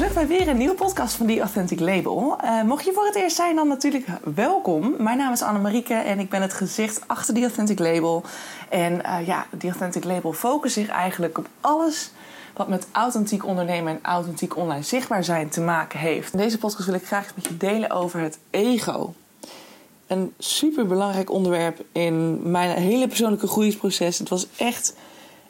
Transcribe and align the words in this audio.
terug 0.00 0.14
bij 0.14 0.26
weer 0.26 0.48
een 0.48 0.56
nieuwe 0.56 0.74
podcast 0.74 1.14
van 1.14 1.26
The 1.26 1.40
Authentic 1.40 1.80
Label. 1.80 2.38
Uh, 2.44 2.62
mocht 2.62 2.84
je 2.84 2.92
voor 2.92 3.04
het 3.04 3.14
eerst 3.14 3.36
zijn, 3.36 3.56
dan 3.56 3.68
natuurlijk 3.68 4.06
welkom. 4.34 4.94
Mijn 4.98 5.18
naam 5.18 5.32
is 5.32 5.42
Annemarieke 5.42 5.94
en 5.94 6.18
ik 6.18 6.30
ben 6.30 6.42
het 6.42 6.52
gezicht 6.52 7.02
achter 7.06 7.34
The 7.34 7.40
Authentic 7.40 7.78
Label. 7.78 8.22
En 8.68 8.92
uh, 8.92 9.26
ja, 9.26 9.46
The 9.58 9.66
Authentic 9.66 10.04
Label 10.04 10.32
focust 10.32 10.74
zich 10.74 10.88
eigenlijk 10.88 11.38
op 11.38 11.48
alles 11.60 12.10
wat 12.54 12.68
met 12.68 12.86
authentiek 12.92 13.46
ondernemen 13.46 13.92
en 13.92 13.98
authentiek 14.02 14.56
online 14.56 14.82
zichtbaar 14.82 15.24
zijn 15.24 15.48
te 15.48 15.60
maken 15.60 15.98
heeft. 15.98 16.32
In 16.32 16.38
deze 16.38 16.58
podcast 16.58 16.86
wil 16.86 16.94
ik 16.94 17.06
graag 17.06 17.32
met 17.34 17.46
je 17.46 17.56
delen 17.56 17.90
over 17.90 18.20
het 18.20 18.38
ego. 18.50 19.14
Een 20.06 20.32
super 20.38 20.86
belangrijk 20.86 21.30
onderwerp 21.30 21.84
in 21.92 22.50
mijn 22.50 22.70
hele 22.70 23.08
persoonlijke 23.08 23.46
groeiproces. 23.46 24.18
Het 24.18 24.28
was 24.28 24.46
echt 24.56 24.94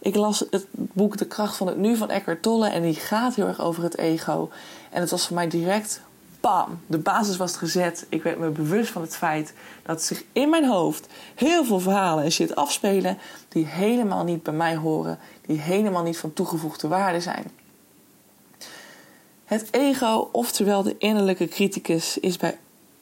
ik 0.00 0.14
las 0.14 0.44
het 0.50 0.66
boek 0.72 1.16
De 1.16 1.26
Kracht 1.26 1.56
van 1.56 1.66
het 1.66 1.76
Nu 1.76 1.96
van 1.96 2.10
Eckhart 2.10 2.42
Tolle 2.42 2.68
en 2.68 2.82
die 2.82 2.94
gaat 2.94 3.34
heel 3.34 3.46
erg 3.46 3.60
over 3.60 3.82
het 3.82 3.96
ego. 3.98 4.50
En 4.90 5.00
het 5.00 5.10
was 5.10 5.26
voor 5.26 5.36
mij 5.36 5.48
direct, 5.48 6.00
bam, 6.40 6.80
de 6.86 6.98
basis 6.98 7.36
was 7.36 7.56
gezet. 7.56 8.06
Ik 8.08 8.22
werd 8.22 8.38
me 8.38 8.48
bewust 8.48 8.90
van 8.90 9.02
het 9.02 9.16
feit 9.16 9.52
dat 9.82 10.02
zich 10.02 10.24
in 10.32 10.50
mijn 10.50 10.66
hoofd 10.66 11.06
heel 11.34 11.64
veel 11.64 11.80
verhalen 11.80 12.24
en 12.24 12.32
shit 12.32 12.54
afspelen 12.54 13.18
die 13.48 13.66
helemaal 13.66 14.24
niet 14.24 14.42
bij 14.42 14.54
mij 14.54 14.76
horen, 14.76 15.18
die 15.46 15.58
helemaal 15.58 16.02
niet 16.02 16.18
van 16.18 16.32
toegevoegde 16.32 16.88
waarde 16.88 17.20
zijn. 17.20 17.50
Het 19.44 19.68
ego, 19.70 20.28
oftewel 20.32 20.82
de 20.82 20.98
innerlijke 20.98 21.48
criticus, 21.48 22.18
is 22.18 22.36
bij 22.36 22.58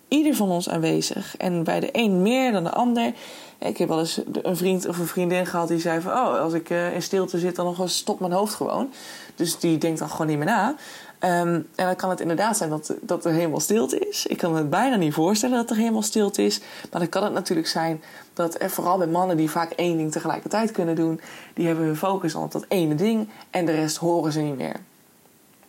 ieder 0.08 0.34
van 0.34 0.50
ons 0.50 0.68
aanwezig. 0.68 1.36
En 1.36 1.64
bij 1.64 1.80
de 1.80 1.88
een 1.92 2.22
meer 2.22 2.52
dan 2.52 2.64
de 2.64 2.72
ander. 2.72 3.12
Ik 3.58 3.76
heb 3.76 3.88
wel 3.88 3.98
eens 3.98 4.20
een 4.42 4.56
vriend 4.56 4.88
of 4.88 4.98
een 4.98 5.06
vriendin 5.06 5.46
gehad 5.46 5.68
die 5.68 5.80
zei 5.80 6.00
van... 6.00 6.12
oh, 6.12 6.40
als 6.40 6.52
ik 6.52 6.70
eh, 6.70 6.94
in 6.94 7.02
stilte 7.02 7.38
zit, 7.38 7.56
dan 7.56 7.88
stopt 7.88 8.20
mijn 8.20 8.32
hoofd 8.32 8.54
gewoon. 8.54 8.92
Dus 9.34 9.58
die 9.58 9.78
denkt 9.78 9.98
dan 9.98 10.10
gewoon 10.10 10.26
niet 10.26 10.36
meer 10.36 10.46
na. 10.46 10.74
Ehm, 11.18 11.48
en 11.74 11.86
dan 11.86 11.96
kan 11.96 12.10
het 12.10 12.20
inderdaad 12.20 12.56
zijn 12.56 12.70
dat, 12.70 12.94
dat 13.00 13.24
er 13.24 13.32
helemaal 13.32 13.60
stilte 13.60 13.98
is. 13.98 14.26
Ik 14.26 14.36
kan 14.36 14.52
me 14.52 14.64
bijna 14.64 14.96
niet 14.96 15.14
voorstellen 15.14 15.56
dat 15.56 15.70
er 15.70 15.76
helemaal 15.76 16.02
stilte 16.02 16.44
is. 16.44 16.60
Maar 16.90 17.00
dan 17.00 17.08
kan 17.08 17.24
het 17.24 17.32
natuurlijk 17.32 17.68
zijn 17.68 18.02
dat, 18.34 18.54
en 18.54 18.70
vooral 18.70 18.98
bij 18.98 19.06
mannen 19.06 19.36
die 19.36 19.50
vaak 19.50 19.70
één 19.70 19.96
ding 19.96 20.12
tegelijkertijd 20.12 20.70
kunnen 20.70 20.96
doen... 20.96 21.20
die 21.54 21.66
hebben 21.66 21.84
hun 21.84 21.96
focus 21.96 22.34
op 22.34 22.52
dat 22.52 22.64
ene 22.68 22.94
ding 22.94 23.28
en 23.50 23.66
de 23.66 23.72
rest 23.72 23.96
horen 23.96 24.32
ze 24.32 24.40
niet 24.40 24.56
meer. 24.56 24.76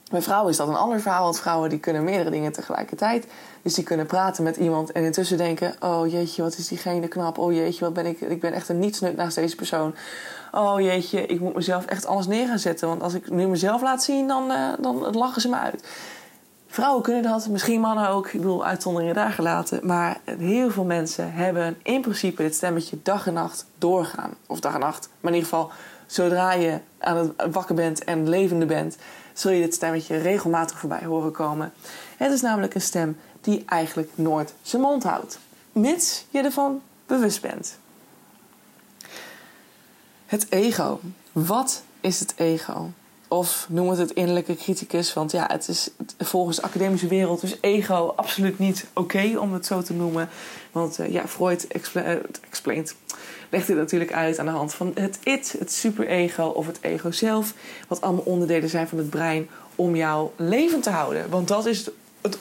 Bij 0.10 0.22
vrouwen 0.22 0.52
is 0.52 0.58
dat 0.58 0.68
een 0.68 0.76
ander 0.76 1.02
verhaal, 1.02 1.24
want 1.24 1.40
vrouwen 1.40 1.70
die 1.70 1.80
kunnen 1.80 2.04
meerdere 2.04 2.30
dingen 2.30 2.52
tegelijkertijd. 2.52 3.28
Dus 3.62 3.74
die 3.74 3.84
kunnen 3.84 4.06
praten 4.06 4.44
met 4.44 4.56
iemand 4.56 4.92
en 4.92 5.04
intussen 5.04 5.38
denken: 5.38 5.76
Oh 5.80 6.12
jeetje, 6.12 6.42
wat 6.42 6.58
is 6.58 6.68
diegene 6.68 7.08
knap? 7.08 7.38
Oh 7.38 7.54
jeetje, 7.54 7.86
wat 7.86 7.94
ben 7.94 8.06
ik? 8.06 8.22
Ik 8.22 8.40
ben 8.40 8.54
echt 8.54 8.70
een 8.70 8.80
nietsnut 8.80 9.16
naast 9.16 9.36
deze 9.36 9.56
persoon. 9.56 9.96
Oh 10.52 10.80
jeetje, 10.80 11.26
ik 11.26 11.40
moet 11.40 11.56
mezelf 11.56 11.86
echt 11.86 12.06
alles 12.06 12.28
neer 12.28 12.48
gaan 12.48 12.60
zetten. 12.60 12.88
Want 12.88 13.02
als 13.02 13.14
ik 13.14 13.30
nu 13.30 13.48
mezelf 13.48 13.82
laat 13.82 14.04
zien, 14.04 14.28
dan, 14.28 14.52
uh, 14.52 14.68
dan 14.80 14.96
lachen 15.12 15.42
ze 15.42 15.50
me 15.50 15.56
uit. 15.56 15.84
Vrouwen 16.68 17.04
kunnen 17.04 17.24
dat, 17.24 17.48
misschien 17.48 17.82
mannen 17.82 18.10
ook. 18.10 18.26
Ik 18.26 18.40
bedoel, 18.40 18.66
uitzonderingen 18.66 19.16
daar 19.16 19.32
gelaten. 19.32 19.80
Maar 19.84 20.20
heel 20.26 20.72
veel 20.72 20.84
mensen 20.84 21.34
hebben 21.34 21.78
in 21.84 22.02
principe 22.02 22.42
dit 22.42 22.56
stemmetje 22.56 22.98
dag 23.04 23.28
en 23.28 23.34
nacht 23.34 23.66
doorgaan. 23.78 24.34
Of 24.48 24.60
dag 24.60 24.74
en 24.74 24.80
nacht. 24.80 25.10
Maar 25.20 25.32
in 25.32 25.38
ieder 25.38 25.50
geval, 25.50 25.72
zodra 26.06 26.54
je 26.54 26.80
aan 27.00 27.18
het 27.18 27.54
wakker 27.54 27.76
bent 27.76 28.04
en 28.04 28.30
levende 28.30 28.66
bent, 28.66 28.98
zul 29.40 29.52
je 29.52 29.62
dit 29.62 29.74
stemmetje 29.74 30.18
regelmatig 30.18 30.80
voorbij 30.80 31.06
horen 31.06 31.32
komen. 31.32 31.74
Het 32.18 32.32
is 32.32 32.42
namelijk 32.42 32.76
een 32.76 32.82
stem 32.82 33.18
die 33.42 33.64
eigenlijk 33.66 34.10
nooit 34.16 34.54
zijn 34.62 34.82
mond 34.82 35.04
houdt, 35.04 35.40
mits 35.72 36.26
je 36.30 36.42
ervan 36.42 36.82
bewust 37.06 37.42
bent. 37.42 37.78
Het 40.26 40.46
ego. 40.50 41.00
Wat 41.32 41.84
is 42.02 42.20
het 42.20 42.34
ego? 42.38 42.92
Of 43.28 43.66
noem 43.70 43.90
het 43.90 43.98
het 43.98 44.12
innerlijke 44.12 44.56
criticus, 44.56 45.14
want 45.14 45.32
ja, 45.32 45.46
het 45.52 45.68
is 45.68 45.90
volgens 46.18 46.56
de 46.56 46.62
academische 46.62 47.08
wereld 47.08 47.42
dus 47.42 47.58
ego 47.62 48.14
absoluut 48.16 48.60
niet 48.60 48.86
oké 48.94 49.38
om 49.38 49.54
het 49.54 49.66
zo 49.66 49.82
te 49.82 49.94
noemen. 49.94 50.30
Want 50.72 51.00
uh, 51.00 51.12
ja, 51.12 51.28
Freud 51.28 51.68
expla 51.68 52.06
uh, 52.06 52.20
explained, 52.50 52.96
legt 53.50 53.68
dit 53.68 53.76
natuurlijk 53.76 54.14
uit 54.14 54.40
aan 54.40 54.46
de 54.46 54.52
hand 54.52 54.74
van 54.74 54.92
het 54.96 55.20
it, 55.24 55.56
het 55.60 55.72
superego 55.72 56.44
of 56.44 56.68
het 56.68 56.78
ego 56.82 57.12
zelf. 57.12 57.54
Wat 57.88 58.02
allemaal 58.02 58.24
onderdelen 58.24 58.70
zijn 58.70 58.88
van 58.88 58.98
het 58.98 59.10
brein 59.10 59.50
om 59.76 59.96
jouw 59.96 60.34
leven 60.36 60.82
te 60.82 60.90
houden. 60.90 61.30
Want 61.30 61.48
dat 61.48 61.66
is 61.66 61.90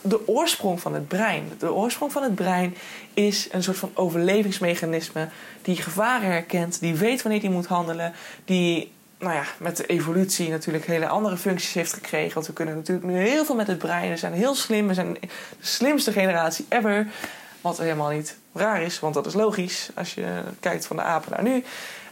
de 0.02 0.28
oorsprong 0.28 0.80
van 0.80 0.94
het 0.94 1.08
brein. 1.08 1.50
De 1.58 1.72
oorsprong 1.72 2.12
van 2.12 2.22
het 2.22 2.34
brein 2.34 2.74
is 3.14 3.48
een 3.50 3.62
soort 3.62 3.76
van 3.76 3.90
overlevingsmechanisme 3.94 5.28
die 5.62 5.76
gevaren 5.76 6.30
herkent, 6.30 6.80
die 6.80 6.94
weet 6.94 7.22
wanneer 7.22 7.40
die 7.40 7.50
moet 7.50 7.66
handelen, 7.66 8.12
die 8.44 8.92
nou 9.18 9.34
ja, 9.34 9.44
met 9.58 9.76
de 9.76 9.86
evolutie 9.86 10.48
natuurlijk 10.48 10.86
hele 10.86 11.08
andere 11.08 11.36
functies 11.36 11.72
heeft 11.72 11.92
gekregen. 11.92 12.34
Want 12.34 12.46
we 12.46 12.52
kunnen 12.52 12.74
natuurlijk 12.74 13.06
nu 13.06 13.18
heel 13.18 13.44
veel 13.44 13.54
met 13.54 13.66
het 13.66 13.78
brein. 13.78 14.10
We 14.10 14.16
zijn 14.16 14.32
heel 14.32 14.54
slim. 14.54 14.88
We 14.88 14.94
zijn 14.94 15.12
de 15.20 15.28
slimste 15.60 16.12
generatie 16.12 16.66
ever. 16.68 17.06
Wat 17.60 17.78
helemaal 17.78 18.10
niet 18.10 18.36
raar 18.52 18.82
is, 18.82 19.00
want 19.00 19.14
dat 19.14 19.26
is 19.26 19.34
logisch 19.34 19.90
als 19.94 20.14
je 20.14 20.42
kijkt 20.60 20.86
van 20.86 20.96
de 20.96 21.02
apen 21.02 21.30
naar 21.30 21.42
nu. 21.42 21.64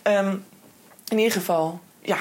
Um, 0.03 0.45
in 1.09 1.19
ieder 1.19 1.33
geval, 1.33 1.81
ja, 2.01 2.19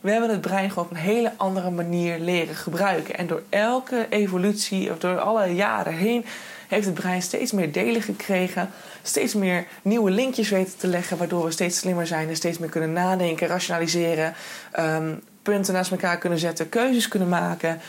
we 0.00 0.10
hebben 0.10 0.30
het 0.30 0.40
brein 0.40 0.68
gewoon 0.68 0.84
op 0.84 0.90
een 0.90 0.96
hele 0.96 1.32
andere 1.36 1.70
manier 1.70 2.18
leren 2.18 2.54
gebruiken. 2.54 3.16
En 3.16 3.26
door 3.26 3.42
elke 3.48 4.06
evolutie, 4.10 4.90
of 4.90 4.98
door 4.98 5.18
alle 5.18 5.54
jaren 5.54 5.92
heen, 5.92 6.24
heeft 6.68 6.86
het 6.86 6.94
brein 6.94 7.22
steeds 7.22 7.52
meer 7.52 7.72
delen 7.72 8.02
gekregen. 8.02 8.70
Steeds 9.02 9.34
meer 9.34 9.66
nieuwe 9.82 10.10
linkjes 10.10 10.48
weten 10.48 10.78
te 10.78 10.86
leggen, 10.86 11.16
waardoor 11.16 11.44
we 11.44 11.50
steeds 11.50 11.78
slimmer 11.78 12.06
zijn 12.06 12.28
en 12.28 12.36
steeds 12.36 12.58
meer 12.58 12.68
kunnen 12.68 12.92
nadenken, 12.92 13.46
rationaliseren, 13.46 14.34
um, 14.78 15.22
punten 15.42 15.74
naast 15.74 15.90
elkaar 15.90 16.18
kunnen 16.18 16.38
zetten, 16.38 16.68
keuzes 16.68 17.08
kunnen 17.08 17.28
maken. 17.28 17.80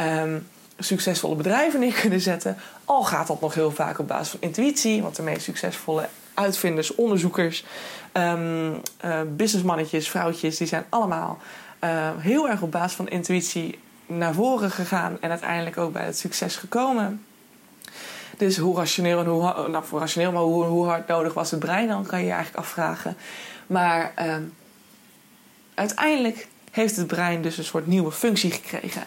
Um, 0.00 0.48
succesvolle 0.78 1.34
bedrijven 1.34 1.80
neer 1.80 2.00
kunnen 2.00 2.20
zetten. 2.20 2.56
Al 2.84 3.04
gaat 3.04 3.26
dat 3.26 3.40
nog 3.40 3.54
heel 3.54 3.70
vaak 3.70 3.98
op 3.98 4.08
basis 4.08 4.28
van 4.28 4.40
intuïtie, 4.40 5.02
want 5.02 5.16
de 5.16 5.22
meest 5.22 5.42
succesvolle 5.42 6.08
uitvinders, 6.34 6.94
onderzoekers, 6.94 7.64
um, 8.12 8.80
uh, 9.04 9.20
businessmannetjes, 9.28 10.08
vrouwtjes, 10.08 10.56
die 10.56 10.66
zijn 10.66 10.84
allemaal 10.88 11.38
uh, 11.84 12.10
heel 12.18 12.48
erg 12.48 12.62
op 12.62 12.70
basis 12.70 12.96
van 12.96 13.08
intuïtie 13.08 13.78
naar 14.06 14.34
voren 14.34 14.70
gegaan 14.70 15.16
en 15.20 15.30
uiteindelijk 15.30 15.78
ook 15.78 15.92
bij 15.92 16.04
het 16.04 16.18
succes 16.18 16.56
gekomen. 16.56 17.24
Dus 18.36 18.56
hoe 18.56 18.76
rationeel 18.76 19.18
en 19.18 19.26
hoe 19.26 19.68
nou 19.68 19.84
voor 19.84 20.00
rationeel, 20.00 20.32
maar 20.32 20.42
hoe, 20.42 20.64
hoe 20.64 20.86
hard 20.86 21.08
nodig 21.08 21.34
was 21.34 21.50
het 21.50 21.60
brein 21.60 21.88
dan, 21.88 22.06
kan 22.06 22.18
je 22.18 22.24
je 22.24 22.32
eigenlijk 22.32 22.64
afvragen. 22.64 23.16
Maar 23.66 24.12
uh, 24.18 24.34
uiteindelijk 25.74 26.48
heeft 26.70 26.96
het 26.96 27.06
brein 27.06 27.42
dus 27.42 27.58
een 27.58 27.64
soort 27.64 27.86
nieuwe 27.86 28.12
functie 28.12 28.50
gekregen. 28.50 29.02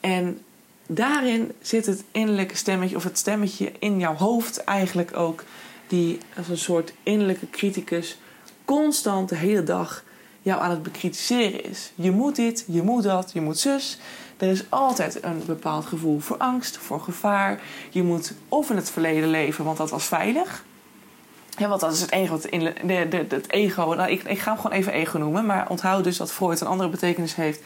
En 0.00 0.44
daarin 0.88 1.52
zit 1.60 1.86
het 1.86 2.04
innerlijke 2.10 2.56
stemmetje, 2.56 2.96
of 2.96 3.04
het 3.04 3.18
stemmetje 3.18 3.72
in 3.78 3.98
jouw 3.98 4.14
hoofd 4.14 4.64
eigenlijk 4.64 5.16
ook, 5.16 5.44
die 5.86 6.18
als 6.36 6.48
een 6.48 6.58
soort 6.58 6.92
innerlijke 7.02 7.50
criticus 7.50 8.18
constant 8.64 9.28
de 9.28 9.36
hele 9.36 9.62
dag 9.62 10.04
jou 10.42 10.60
aan 10.60 10.70
het 10.70 10.82
bekritiseren 10.82 11.64
is. 11.64 11.92
Je 11.94 12.10
moet 12.10 12.36
dit, 12.36 12.64
je 12.68 12.82
moet 12.82 13.02
dat, 13.02 13.30
je 13.32 13.40
moet 13.40 13.58
zus. 13.58 13.98
Er 14.36 14.48
is 14.48 14.64
altijd 14.68 15.22
een 15.22 15.42
bepaald 15.46 15.86
gevoel 15.86 16.18
voor 16.18 16.36
angst, 16.36 16.76
voor 16.76 17.00
gevaar. 17.00 17.60
Je 17.90 18.02
moet 18.02 18.32
of 18.48 18.70
in 18.70 18.76
het 18.76 18.90
verleden 18.90 19.28
leven, 19.28 19.64
want 19.64 19.76
dat 19.76 19.90
was 19.90 20.04
veilig. 20.04 20.64
Ja, 21.58 21.68
want 21.68 21.80
dat 21.80 21.92
is 21.92 22.00
het 22.00 22.10
enige 22.10 22.32
wat 22.32 22.44
in 22.44 22.74
de, 22.86 23.24
het 23.28 23.50
ego. 23.50 23.94
Nou, 23.94 24.10
ik, 24.10 24.22
ik 24.22 24.38
ga 24.38 24.52
hem 24.52 24.60
gewoon 24.60 24.76
even 24.76 24.92
ego 24.92 25.18
noemen, 25.18 25.46
maar 25.46 25.68
onthoud 25.68 26.04
dus 26.04 26.16
dat 26.16 26.32
Freud 26.32 26.60
een 26.60 26.66
andere 26.66 26.88
betekenis 26.88 27.34
heeft. 27.34 27.60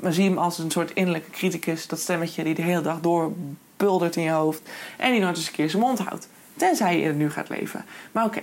Maar 0.00 0.12
zie 0.12 0.28
hem 0.28 0.38
als 0.38 0.58
een 0.58 0.70
soort 0.70 0.90
innerlijke 0.90 1.30
criticus, 1.30 1.86
dat 1.86 1.98
stemmetje 1.98 2.44
die 2.44 2.54
de 2.54 2.62
hele 2.62 2.80
dag 2.80 3.00
doorbuldert 3.00 4.16
in 4.16 4.22
je 4.22 4.30
hoofd 4.30 4.62
en 4.96 5.10
die 5.12 5.20
nooit 5.20 5.36
eens 5.36 5.46
een 5.46 5.52
keer 5.52 5.70
zijn 5.70 5.82
mond 5.82 5.98
houdt. 5.98 6.28
Tenzij 6.56 6.96
je 6.96 7.02
in 7.02 7.08
het 7.08 7.16
nu 7.16 7.30
gaat 7.30 7.48
leven. 7.48 7.84
Maar 8.12 8.24
oké. 8.24 8.42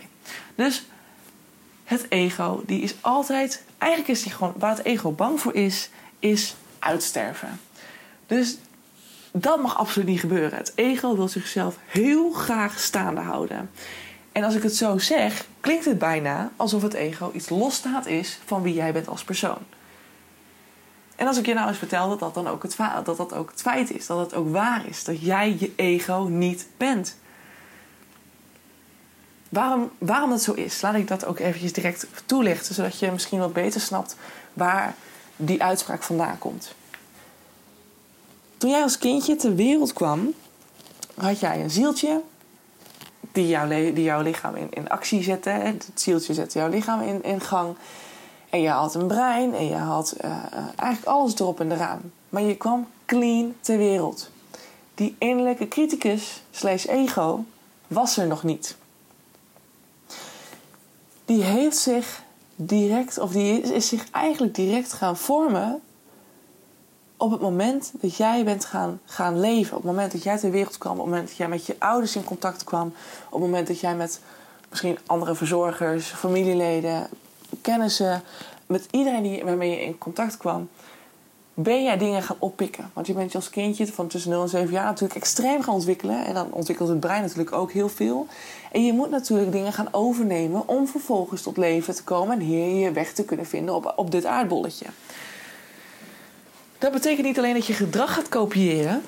Dus 0.55 0.85
het 1.83 2.05
ego, 2.09 2.63
die 2.65 2.81
is 2.81 2.95
altijd. 3.01 3.63
Eigenlijk 3.77 4.11
is 4.11 4.23
die 4.23 4.31
gewoon. 4.31 4.53
Waar 4.57 4.75
het 4.75 4.85
ego 4.85 5.11
bang 5.11 5.39
voor 5.39 5.53
is, 5.53 5.89
is 6.19 6.55
uitsterven. 6.79 7.59
Dus 8.27 8.57
dat 9.31 9.61
mag 9.61 9.77
absoluut 9.77 10.07
niet 10.07 10.19
gebeuren. 10.19 10.57
Het 10.57 10.71
ego 10.75 11.15
wil 11.15 11.27
zichzelf 11.27 11.77
heel 11.85 12.31
graag 12.31 12.79
staande 12.79 13.21
houden. 13.21 13.69
En 14.31 14.43
als 14.43 14.55
ik 14.55 14.63
het 14.63 14.75
zo 14.75 14.97
zeg, 14.97 15.45
klinkt 15.59 15.85
het 15.85 15.99
bijna 15.99 16.51
alsof 16.55 16.81
het 16.81 16.93
ego 16.93 17.31
iets 17.33 17.49
losstaat 17.49 18.05
is 18.05 18.39
van 18.45 18.61
wie 18.61 18.73
jij 18.73 18.93
bent 18.93 19.07
als 19.07 19.23
persoon. 19.23 19.57
En 21.17 21.27
als 21.27 21.37
ik 21.37 21.45
je 21.45 21.53
nou 21.53 21.67
eens 21.67 21.77
vertel 21.77 22.09
dat 22.09 22.19
dat 22.19 22.33
dan 22.33 22.47
ook 22.47 22.63
het, 22.63 22.77
dat 23.03 23.17
dat 23.17 23.33
ook 23.33 23.49
het 23.51 23.61
feit 23.61 23.91
is, 23.91 24.05
dat 24.05 24.19
het 24.19 24.33
ook 24.33 24.51
waar 24.51 24.87
is, 24.87 25.03
dat 25.03 25.21
jij 25.21 25.55
je 25.59 25.73
ego 25.75 26.27
niet 26.29 26.67
bent. 26.77 27.15
Waarom, 29.49 29.91
waarom 29.97 30.29
dat 30.29 30.41
zo 30.41 30.53
is, 30.53 30.81
laat 30.81 30.95
ik 30.95 31.07
dat 31.07 31.25
ook 31.25 31.39
eventjes 31.39 31.73
direct 31.73 32.07
toelichten, 32.25 32.75
zodat 32.75 32.99
je 32.99 33.11
misschien 33.11 33.39
wat 33.39 33.53
beter 33.53 33.81
snapt 33.81 34.15
waar 34.53 34.95
die 35.35 35.63
uitspraak 35.63 36.03
vandaan 36.03 36.37
komt. 36.37 36.73
Toen 38.57 38.69
jij 38.69 38.81
als 38.81 38.97
kindje 38.97 39.35
ter 39.35 39.55
wereld 39.55 39.93
kwam, 39.93 40.33
had 41.15 41.39
jij 41.39 41.61
een 41.61 41.69
zieltje 41.69 42.21
die, 43.31 43.47
jouw, 43.47 43.67
die 43.67 44.03
jouw 44.03 44.21
lichaam 44.21 44.55
in, 44.55 44.67
in 44.69 44.89
actie 44.89 45.23
zette. 45.23 45.49
Het 45.49 45.91
zieltje 45.93 46.33
zette 46.33 46.59
jouw 46.59 46.69
lichaam 46.69 47.01
in, 47.01 47.23
in 47.23 47.41
gang. 47.41 47.75
En 48.49 48.61
je 48.61 48.69
had 48.69 48.95
een 48.95 49.07
brein 49.07 49.53
en 49.53 49.65
je 49.65 49.75
had 49.75 50.15
uh, 50.25 50.31
eigenlijk 50.75 51.05
alles 51.05 51.39
erop 51.39 51.59
en 51.59 51.71
eraan. 51.71 52.11
Maar 52.29 52.41
je 52.41 52.55
kwam 52.55 52.87
clean 53.05 53.55
ter 53.59 53.77
wereld. 53.77 54.29
Die 54.95 55.15
innerlijke 55.17 55.67
criticus 55.67 56.41
slash 56.51 56.85
ego 56.85 57.43
was 57.87 58.17
er 58.17 58.27
nog 58.27 58.43
niet. 58.43 58.75
Die 61.25 61.43
heeft 61.43 61.77
zich 61.77 62.23
direct, 62.55 63.17
of 63.17 63.31
die 63.31 63.61
is 63.61 63.87
zich 63.87 64.11
eigenlijk 64.11 64.55
direct 64.55 64.93
gaan 64.93 65.17
vormen 65.17 65.81
op 67.17 67.31
het 67.31 67.41
moment 67.41 67.91
dat 67.93 68.15
jij 68.15 68.43
bent 68.43 68.65
gaan, 68.65 68.99
gaan 69.05 69.39
leven. 69.39 69.77
Op 69.77 69.83
het 69.83 69.91
moment 69.91 70.11
dat 70.11 70.23
jij 70.23 70.37
ter 70.37 70.51
wereld 70.51 70.77
kwam. 70.77 70.91
Op 70.91 70.97
het 70.97 71.07
moment 71.07 71.27
dat 71.27 71.37
jij 71.37 71.47
met 71.47 71.65
je 71.65 71.75
ouders 71.79 72.15
in 72.15 72.23
contact 72.23 72.63
kwam. 72.63 72.87
Op 73.25 73.31
het 73.31 73.41
moment 73.41 73.67
dat 73.67 73.79
jij 73.79 73.95
met 73.95 74.21
misschien 74.69 74.97
andere 75.05 75.35
verzorgers, 75.35 76.07
familieleden, 76.07 77.07
kennissen, 77.61 78.21
met 78.65 78.87
iedereen 78.91 79.23
die, 79.23 79.43
waarmee 79.43 79.69
je 79.69 79.81
in 79.81 79.97
contact 79.97 80.37
kwam, 80.37 80.69
ben 81.53 81.83
jij 81.83 81.97
dingen 81.97 82.23
gaan 82.23 82.35
oppikken. 82.39 82.89
Want 82.93 83.07
je 83.07 83.13
bent 83.13 83.31
je 83.31 83.37
als 83.37 83.49
kindje 83.49 83.87
van 83.87 84.07
tussen 84.07 84.31
0 84.31 84.41
en 84.41 84.49
7 84.49 84.71
jaar 84.71 84.85
natuurlijk 84.85 85.19
extreem 85.19 85.61
gaan 85.61 85.73
ontwikkelen. 85.73 86.25
En 86.25 86.33
dan 86.33 86.51
ontwikkelt 86.51 86.89
het 86.89 86.99
brein 86.99 87.21
natuurlijk 87.21 87.51
ook 87.51 87.71
heel 87.71 87.89
veel. 87.89 88.27
En 88.71 88.85
je 88.85 88.93
moet 88.93 89.09
natuurlijk 89.09 89.51
dingen 89.51 89.73
gaan 89.73 89.87
overnemen 89.91 90.67
om 90.67 90.87
vervolgens 90.87 91.41
tot 91.41 91.57
leven 91.57 91.95
te 91.95 92.03
komen 92.03 92.39
en 92.39 92.45
hier 92.45 92.85
je 92.85 92.91
weg 92.91 93.13
te 93.13 93.25
kunnen 93.25 93.45
vinden 93.45 93.75
op, 93.75 93.93
op 93.95 94.11
dit 94.11 94.25
aardbolletje. 94.25 94.85
Dat 96.77 96.91
betekent 96.91 97.25
niet 97.25 97.37
alleen 97.37 97.53
dat 97.53 97.65
je 97.65 97.73
gedrag 97.73 98.13
gaat 98.13 98.29
kopiëren, 98.29 99.01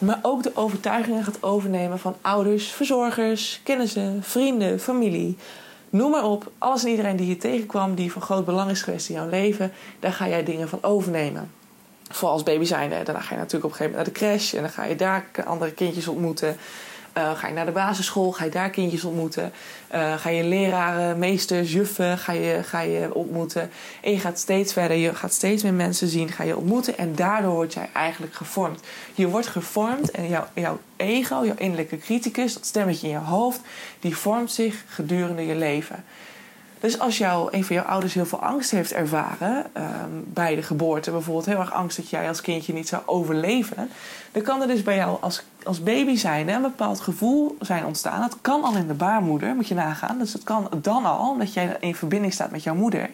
maar 0.00 0.18
ook 0.22 0.42
de 0.42 0.56
overtuigingen 0.56 1.24
gaat 1.24 1.42
overnemen 1.42 1.98
van 1.98 2.14
ouders, 2.20 2.72
verzorgers, 2.72 3.60
kennissen, 3.62 4.22
vrienden, 4.22 4.80
familie. 4.80 5.36
Noem 5.94 6.10
maar 6.10 6.24
op, 6.24 6.52
alles 6.58 6.84
en 6.84 6.90
iedereen 6.90 7.16
die 7.16 7.26
je 7.26 7.36
tegenkwam, 7.36 7.94
die 7.94 8.12
van 8.12 8.22
groot 8.22 8.44
belang 8.44 8.70
is 8.70 8.82
geweest 8.82 9.08
in 9.08 9.14
jouw 9.14 9.28
leven, 9.28 9.72
daar 10.00 10.12
ga 10.12 10.28
jij 10.28 10.44
dingen 10.44 10.68
van 10.68 10.82
overnemen. 10.82 11.50
Vooral 12.10 12.32
als 12.32 12.42
baby 12.42 12.64
zijnde. 12.64 13.02
Daarna 13.02 13.20
ga 13.20 13.34
je 13.34 13.40
natuurlijk 13.40 13.64
op 13.64 13.70
een 13.70 13.76
gegeven 13.76 13.98
moment 13.98 14.16
naar 14.18 14.28
de 14.28 14.36
crash 14.36 14.54
en 14.54 14.60
dan 14.60 14.70
ga 14.70 14.84
je 14.84 14.96
daar 14.96 15.26
andere 15.44 15.72
kindjes 15.72 16.08
ontmoeten. 16.08 16.56
Uh, 17.18 17.38
ga 17.38 17.46
je 17.48 17.54
naar 17.54 17.66
de 17.66 17.72
basisschool, 17.72 18.32
ga 18.32 18.44
je 18.44 18.50
daar 18.50 18.70
kindjes 18.70 19.04
ontmoeten. 19.04 19.52
Uh, 19.94 20.14
ga 20.14 20.28
je 20.28 20.44
leraren, 20.44 21.18
meesters, 21.18 21.72
juffen 21.72 22.18
ga 22.18 22.32
je, 22.32 22.62
ga 22.62 22.80
je 22.80 23.14
ontmoeten. 23.14 23.70
En 24.02 24.10
je 24.10 24.18
gaat 24.18 24.38
steeds 24.38 24.72
verder, 24.72 24.96
je 24.96 25.14
gaat 25.14 25.32
steeds 25.32 25.62
meer 25.62 25.74
mensen 25.74 26.08
zien, 26.08 26.28
ga 26.28 26.44
je 26.44 26.56
ontmoeten. 26.56 26.98
En 26.98 27.14
daardoor 27.14 27.52
word 27.52 27.74
jij 27.74 27.88
eigenlijk 27.92 28.34
gevormd. 28.34 28.80
Je 29.14 29.28
wordt 29.28 29.46
gevormd 29.46 30.10
en 30.10 30.28
jouw, 30.28 30.46
jouw 30.54 30.78
ego, 30.96 31.44
jouw 31.44 31.56
innerlijke 31.56 31.98
criticus, 31.98 32.54
dat 32.54 32.66
stemmetje 32.66 33.06
in 33.06 33.12
je 33.12 33.18
hoofd, 33.18 33.60
die 34.00 34.16
vormt 34.16 34.52
zich 34.52 34.84
gedurende 34.88 35.46
je 35.46 35.54
leven. 35.54 36.04
Dus 36.84 36.98
als 36.98 37.18
jou, 37.18 37.48
een 37.50 37.64
van 37.64 37.76
jouw 37.76 37.84
ouders 37.84 38.14
heel 38.14 38.26
veel 38.26 38.42
angst 38.42 38.70
heeft 38.70 38.92
ervaren 38.92 39.56
um, 39.76 40.24
bij 40.26 40.54
de 40.54 40.62
geboorte, 40.62 41.10
bijvoorbeeld 41.10 41.46
heel 41.46 41.58
erg 41.58 41.72
angst 41.72 41.96
dat 41.96 42.10
jij 42.10 42.28
als 42.28 42.40
kindje 42.40 42.72
niet 42.72 42.88
zou 42.88 43.02
overleven, 43.06 43.90
dan 44.32 44.42
kan 44.42 44.60
er 44.60 44.66
dus 44.66 44.82
bij 44.82 44.96
jou 44.96 45.18
als, 45.20 45.44
als 45.62 45.82
baby 45.82 46.16
zijn 46.16 46.48
een 46.48 46.62
bepaald 46.62 47.00
gevoel 47.00 47.56
zijn 47.60 47.86
ontstaan. 47.86 48.20
Dat 48.20 48.36
kan 48.40 48.64
al 48.64 48.76
in 48.76 48.86
de 48.86 48.94
baarmoeder, 48.94 49.54
moet 49.54 49.68
je 49.68 49.74
nagaan. 49.74 50.18
Dus 50.18 50.32
het 50.32 50.42
kan 50.42 50.68
dan 50.82 51.04
al, 51.04 51.30
omdat 51.30 51.52
jij 51.52 51.76
in 51.80 51.94
verbinding 51.94 52.32
staat 52.32 52.50
met 52.50 52.62
jouw 52.62 52.74
moeder. 52.74 53.10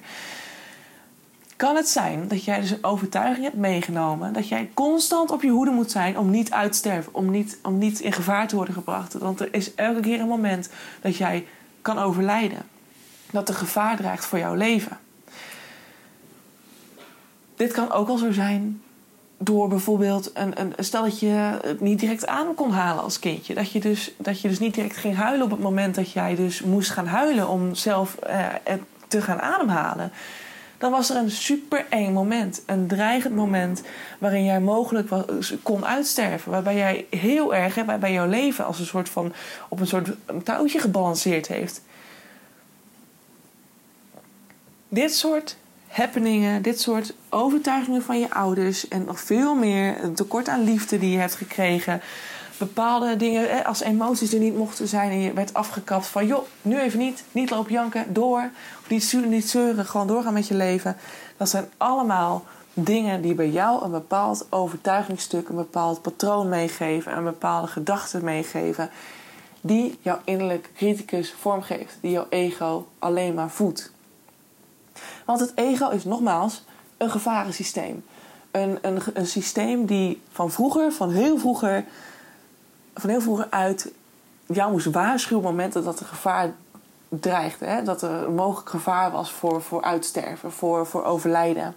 Kan 1.56 1.76
het 1.76 1.88
zijn 1.88 2.28
dat 2.28 2.44
jij 2.44 2.60
dus 2.60 2.70
een 2.70 2.84
overtuiging 2.84 3.44
hebt 3.44 3.58
meegenomen 3.58 4.32
dat 4.32 4.48
jij 4.48 4.70
constant 4.74 5.30
op 5.30 5.42
je 5.42 5.50
hoede 5.50 5.70
moet 5.70 5.90
zijn 5.90 6.18
om 6.18 6.30
niet 6.30 6.50
uit 6.50 6.72
te 6.72 6.78
sterven, 6.78 7.14
om 7.14 7.30
niet, 7.30 7.58
om 7.62 7.78
niet 7.78 8.00
in 8.00 8.12
gevaar 8.12 8.48
te 8.48 8.56
worden 8.56 8.74
gebracht? 8.74 9.12
Want 9.12 9.40
er 9.40 9.48
is 9.54 9.74
elke 9.74 10.00
keer 10.00 10.20
een 10.20 10.28
moment 10.28 10.68
dat 11.00 11.16
jij 11.16 11.46
kan 11.82 11.98
overlijden 11.98 12.78
dat 13.32 13.48
er 13.48 13.54
gevaar 13.54 13.96
dreigt 13.96 14.24
voor 14.24 14.38
jouw 14.38 14.54
leven. 14.54 14.98
Dit 17.56 17.72
kan 17.72 17.92
ook 17.92 18.08
al 18.08 18.16
zo 18.16 18.32
zijn 18.32 18.82
door 19.42 19.68
bijvoorbeeld 19.68 20.30
een, 20.34 20.60
een 20.60 20.74
stel 20.78 21.02
dat 21.02 21.20
je 21.20 21.58
het 21.62 21.80
niet 21.80 22.00
direct 22.00 22.26
aan 22.26 22.54
kon 22.54 22.70
halen 22.70 23.02
als 23.02 23.18
kindje. 23.18 23.54
Dat 23.54 23.72
je, 23.72 23.80
dus, 23.80 24.12
dat 24.16 24.40
je 24.40 24.48
dus 24.48 24.58
niet 24.58 24.74
direct 24.74 24.96
ging 24.96 25.16
huilen 25.16 25.44
op 25.44 25.50
het 25.50 25.60
moment 25.60 25.94
dat 25.94 26.12
jij 26.12 26.34
dus 26.34 26.62
moest 26.62 26.90
gaan 26.90 27.06
huilen 27.06 27.48
om 27.48 27.74
zelf 27.74 28.14
eh, 28.14 28.46
te 29.08 29.22
gaan 29.22 29.40
ademhalen. 29.40 30.12
Dan 30.78 30.90
was 30.90 31.10
er 31.10 31.16
een 31.16 31.30
super 31.30 31.86
eng 31.88 32.12
moment, 32.12 32.62
een 32.66 32.86
dreigend 32.86 33.34
moment 33.34 33.82
waarin 34.18 34.44
jij 34.44 34.60
mogelijk 34.60 35.08
kon 35.62 35.86
uitsterven. 35.86 36.52
Waarbij 36.52 36.76
jij 36.76 37.06
heel 37.10 37.54
erg, 37.54 37.74
hè, 37.74 37.84
waarbij 37.84 38.12
jouw 38.12 38.28
leven 38.28 38.64
als 38.64 38.78
een 38.78 38.86
soort 38.86 39.08
van 39.08 39.32
op 39.68 39.80
een 39.80 39.86
soort 39.86 40.10
touwtje 40.44 40.78
gebalanceerd 40.78 41.48
heeft. 41.48 41.82
Dit 44.90 45.14
soort 45.14 45.56
happeningen, 45.86 46.62
dit 46.62 46.80
soort 46.80 47.14
overtuigingen 47.28 48.02
van 48.02 48.18
je 48.18 48.34
ouders 48.34 48.88
en 48.88 49.04
nog 49.04 49.20
veel 49.20 49.54
meer, 49.54 50.04
een 50.04 50.14
tekort 50.14 50.48
aan 50.48 50.64
liefde 50.64 50.98
die 50.98 51.10
je 51.10 51.18
hebt 51.18 51.34
gekregen, 51.34 52.00
bepaalde 52.58 53.16
dingen 53.16 53.64
als 53.64 53.80
emoties 53.80 54.32
er 54.32 54.38
niet 54.38 54.56
mochten 54.56 54.88
zijn 54.88 55.10
en 55.10 55.20
je 55.20 55.32
werd 55.32 55.54
afgekapt 55.54 56.06
van 56.06 56.26
joh, 56.26 56.46
nu 56.62 56.80
even 56.80 56.98
niet, 56.98 57.24
niet 57.32 57.50
lopen 57.50 57.72
janken, 57.72 58.12
door, 58.12 58.50
of 58.82 58.88
niet, 58.88 59.26
niet 59.26 59.50
zeuren, 59.50 59.86
gewoon 59.86 60.06
doorgaan 60.06 60.32
met 60.32 60.48
je 60.48 60.54
leven. 60.54 60.96
Dat 61.36 61.48
zijn 61.48 61.68
allemaal 61.76 62.44
dingen 62.74 63.22
die 63.22 63.34
bij 63.34 63.50
jou 63.50 63.84
een 63.84 63.90
bepaald 63.90 64.46
overtuigingsstuk, 64.50 65.48
een 65.48 65.56
bepaald 65.56 66.02
patroon 66.02 66.48
meegeven, 66.48 67.16
een 67.16 67.24
bepaalde 67.24 67.66
gedachte 67.66 68.22
meegeven, 68.24 68.90
die 69.60 69.98
jouw 70.00 70.18
innerlijk 70.24 70.70
criticus 70.74 71.34
vormgeeft, 71.38 71.98
die 72.00 72.10
jouw 72.10 72.26
ego 72.28 72.86
alleen 72.98 73.34
maar 73.34 73.50
voedt. 73.50 73.92
Want 75.30 75.42
het 75.42 75.52
ego 75.54 75.88
is 75.88 76.04
nogmaals 76.04 76.64
een 76.96 77.10
gevarensysteem. 77.10 78.04
Een, 78.50 78.78
een, 78.82 79.00
een 79.14 79.26
systeem 79.26 79.86
die 79.86 80.22
van 80.32 80.50
vroeger, 80.50 80.92
van 80.92 81.10
heel 81.10 81.38
vroeger, 81.38 81.84
van 82.94 83.10
heel 83.10 83.20
vroeger 83.20 83.46
uit 83.50 83.92
jou 84.46 84.70
moest 84.70 84.86
waarschuwen 84.86 85.44
op 85.44 85.50
momenten 85.50 85.84
dat 85.84 86.00
er 86.00 86.06
gevaar 86.06 86.52
dreigde. 87.08 87.64
Hè? 87.64 87.82
Dat 87.82 88.02
er 88.02 88.10
een 88.10 88.34
mogelijk 88.34 88.68
gevaar 88.68 89.10
was 89.10 89.30
voor, 89.30 89.62
voor 89.62 89.82
uitsterven, 89.82 90.52
voor, 90.52 90.86
voor 90.86 91.04
overlijden. 91.04 91.74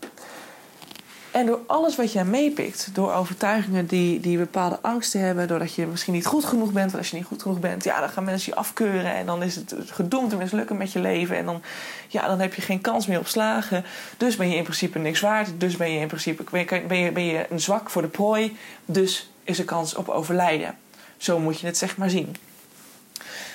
En 1.33 1.45
door 1.45 1.59
alles 1.68 1.95
wat 1.95 2.12
jij 2.12 2.25
meepikt, 2.25 2.89
door 2.94 3.13
overtuigingen 3.13 3.85
die, 3.85 4.19
die 4.19 4.38
bepaalde 4.38 4.80
angsten 4.81 5.19
hebben, 5.19 5.47
doordat 5.47 5.74
je 5.74 5.85
misschien 5.85 6.13
niet 6.13 6.25
goed 6.25 6.45
genoeg 6.45 6.71
bent, 6.71 6.91
want 6.91 6.97
als 6.97 7.09
je 7.09 7.15
niet 7.15 7.25
goed 7.25 7.41
genoeg 7.41 7.59
bent, 7.59 7.83
ja, 7.83 8.00
dan 8.00 8.09
gaan 8.09 8.24
mensen 8.24 8.51
je 8.51 8.59
afkeuren 8.59 9.13
en 9.13 9.25
dan 9.25 9.44
is 9.44 9.56
het 9.56 9.75
gedoemd 9.85 10.30
te 10.30 10.35
mislukken 10.35 10.78
met 10.78 10.92
je 10.92 10.99
leven 10.99 11.37
en 11.37 11.45
dan, 11.45 11.61
ja, 12.07 12.28
dan 12.28 12.40
heb 12.40 12.54
je 12.54 12.61
geen 12.61 12.81
kans 12.81 13.07
meer 13.07 13.19
op 13.19 13.28
slagen. 13.28 13.85
Dus 14.18 14.35
ben 14.35 14.49
je 14.49 14.56
in 14.56 14.63
principe 14.63 14.99
niks 14.99 15.19
waard, 15.19 15.49
dus 15.57 15.78
ben 15.78 15.92
je 15.92 15.99
in 15.99 16.07
principe 16.07 16.44
ben 16.87 16.97
je, 16.97 17.11
ben 17.11 17.25
je 17.25 17.45
een 17.49 17.59
zwak 17.59 17.90
voor 17.90 18.02
de 18.02 18.07
prooi, 18.07 18.57
dus 18.85 19.31
is 19.44 19.59
er 19.59 19.66
kans 19.66 19.95
op 19.95 20.09
overlijden. 20.09 20.78
Zo 21.18 21.40
moet 21.40 21.59
je 21.59 21.66
het 21.66 21.78
zeg 21.78 21.97
maar 21.97 22.09
zien. 22.09 22.35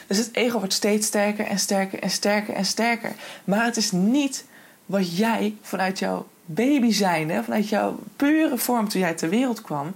Dus 0.06 0.18
het 0.18 0.28
ego 0.32 0.58
wordt 0.58 0.73
steeds 0.73 1.06
sterker 1.06 1.47
en 1.47 1.58
sterker 1.58 1.99
en 1.99 2.11
sterker 2.11 2.54
en 2.54 2.64
sterker. 2.64 3.12
Maar 3.44 3.64
het 3.64 3.76
is 3.76 3.92
niet 3.92 4.44
wat 4.87 5.16
jij 5.16 5.56
vanuit 5.62 5.99
jouw 5.99 6.26
baby 6.50 6.93
zijn, 6.93 7.45
vanuit 7.45 7.69
jouw 7.69 7.99
pure 8.17 8.59
vorm 8.59 8.88
toen 8.88 9.00
jij 9.00 9.14
ter 9.14 9.28
wereld 9.28 9.62
kwam, 9.62 9.95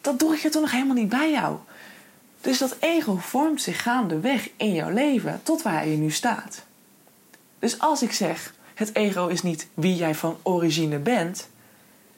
dat 0.00 0.18
doe 0.18 0.38
je 0.42 0.48
toen 0.48 0.62
nog 0.62 0.70
helemaal 0.70 0.94
niet 0.94 1.08
bij 1.08 1.30
jou. 1.30 1.56
Dus 2.40 2.58
dat 2.58 2.76
ego 2.80 3.16
vormt 3.16 3.62
zich 3.62 3.82
gaandeweg 3.82 4.48
in 4.56 4.72
jouw 4.72 4.90
leven 4.90 5.40
tot 5.42 5.62
waar 5.62 5.88
je 5.88 5.96
nu 5.96 6.10
staat. 6.10 6.62
Dus 7.58 7.78
als 7.78 8.02
ik 8.02 8.12
zeg, 8.12 8.54
het 8.74 8.94
ego 8.94 9.26
is 9.26 9.42
niet 9.42 9.68
wie 9.74 9.96
jij 9.96 10.14
van 10.14 10.36
origine 10.42 10.98
bent, 10.98 11.48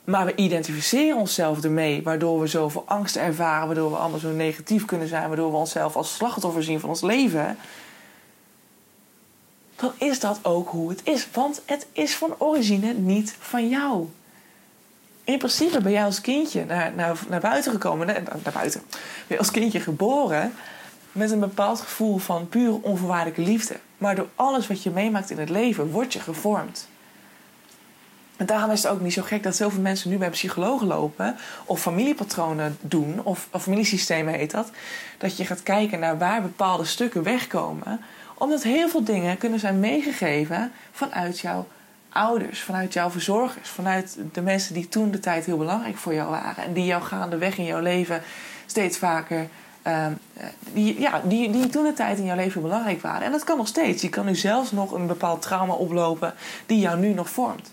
maar 0.04 0.26
we 0.26 0.34
identificeren 0.34 1.18
onszelf 1.18 1.64
ermee, 1.64 2.02
waardoor 2.02 2.40
we 2.40 2.46
zoveel 2.46 2.84
angst 2.86 3.16
ervaren, 3.16 3.66
waardoor 3.66 3.90
we 3.90 3.96
allemaal 3.96 4.18
zo 4.18 4.32
negatief 4.32 4.84
kunnen 4.84 5.08
zijn, 5.08 5.28
waardoor 5.28 5.50
we 5.50 5.56
onszelf 5.56 5.96
als 5.96 6.14
slachtoffer 6.14 6.62
zien 6.62 6.80
van 6.80 6.88
ons 6.88 7.00
leven 7.00 7.56
dan 9.78 9.92
is 9.98 10.20
dat 10.20 10.38
ook 10.42 10.68
hoe 10.68 10.88
het 10.88 11.00
is. 11.04 11.28
Want 11.32 11.62
het 11.64 11.86
is 11.92 12.16
van 12.16 12.34
origine 12.38 12.92
niet 12.92 13.36
van 13.38 13.68
jou. 13.68 14.08
In 15.24 15.38
principe 15.38 15.80
ben 15.80 15.92
jij 15.92 16.04
als 16.04 16.20
kindje 16.20 16.64
naar, 16.64 16.92
naar, 16.94 17.18
naar 17.28 17.40
buiten 17.40 17.72
gekomen, 17.72 18.06
naar, 18.06 18.22
naar 18.22 18.52
buiten. 18.52 18.82
Ben 18.90 19.00
je 19.26 19.38
als 19.38 19.50
kindje 19.50 19.80
geboren 19.80 20.54
met 21.12 21.30
een 21.30 21.40
bepaald 21.40 21.80
gevoel 21.80 22.18
van 22.18 22.48
pure 22.48 22.82
onvoorwaardelijke 22.82 23.42
liefde. 23.42 23.76
Maar 23.98 24.14
door 24.14 24.28
alles 24.34 24.66
wat 24.66 24.82
je 24.82 24.90
meemaakt 24.90 25.30
in 25.30 25.38
het 25.38 25.48
leven, 25.48 25.90
word 25.90 26.12
je 26.12 26.20
gevormd. 26.20 26.88
En 28.36 28.46
daarom 28.46 28.70
is 28.70 28.82
het 28.82 28.92
ook 28.92 29.00
niet 29.00 29.12
zo 29.12 29.22
gek 29.22 29.42
dat 29.42 29.56
zoveel 29.56 29.80
mensen 29.80 30.10
nu 30.10 30.18
bij 30.18 30.30
psychologen 30.30 30.86
lopen, 30.86 31.36
of 31.64 31.80
familiepatronen 31.80 32.76
doen, 32.80 33.20
of, 33.22 33.48
of 33.50 33.62
familiesystemen 33.62 34.34
heet 34.34 34.50
dat. 34.50 34.70
Dat 35.18 35.36
je 35.36 35.44
gaat 35.44 35.62
kijken 35.62 35.98
naar 35.98 36.18
waar 36.18 36.42
bepaalde 36.42 36.84
stukken 36.84 37.22
wegkomen 37.22 38.00
omdat 38.38 38.62
heel 38.62 38.88
veel 38.88 39.04
dingen 39.04 39.38
kunnen 39.38 39.58
zijn 39.58 39.80
meegegeven 39.80 40.72
vanuit 40.92 41.40
jouw 41.40 41.66
ouders, 42.08 42.60
vanuit 42.60 42.92
jouw 42.92 43.10
verzorgers, 43.10 43.68
vanuit 43.68 44.18
de 44.32 44.40
mensen 44.40 44.74
die 44.74 44.88
toen 44.88 45.10
de 45.10 45.20
tijd 45.20 45.44
heel 45.44 45.56
belangrijk 45.56 45.96
voor 45.96 46.14
jou 46.14 46.30
waren. 46.30 46.64
En 46.64 46.72
die 46.72 46.84
jou 46.84 47.02
gaandeweg 47.02 47.58
in 47.58 47.64
jouw 47.64 47.80
leven 47.80 48.22
steeds 48.66 48.98
vaker. 48.98 49.48
Ehm, 49.82 50.12
die, 50.72 51.00
ja, 51.00 51.20
die, 51.24 51.50
die 51.50 51.66
toen 51.66 51.84
de 51.84 51.92
tijd 51.92 52.18
in 52.18 52.24
jouw 52.24 52.36
leven 52.36 52.62
belangrijk 52.62 53.02
waren. 53.02 53.22
En 53.22 53.32
dat 53.32 53.44
kan 53.44 53.56
nog 53.56 53.66
steeds. 53.66 54.02
Je 54.02 54.08
kan 54.08 54.26
nu 54.26 54.34
zelfs 54.34 54.72
nog 54.72 54.92
een 54.92 55.06
bepaald 55.06 55.42
trauma 55.42 55.72
oplopen 55.72 56.34
die 56.66 56.78
jou 56.78 56.98
nu 56.98 57.08
nog 57.08 57.30
vormt. 57.30 57.72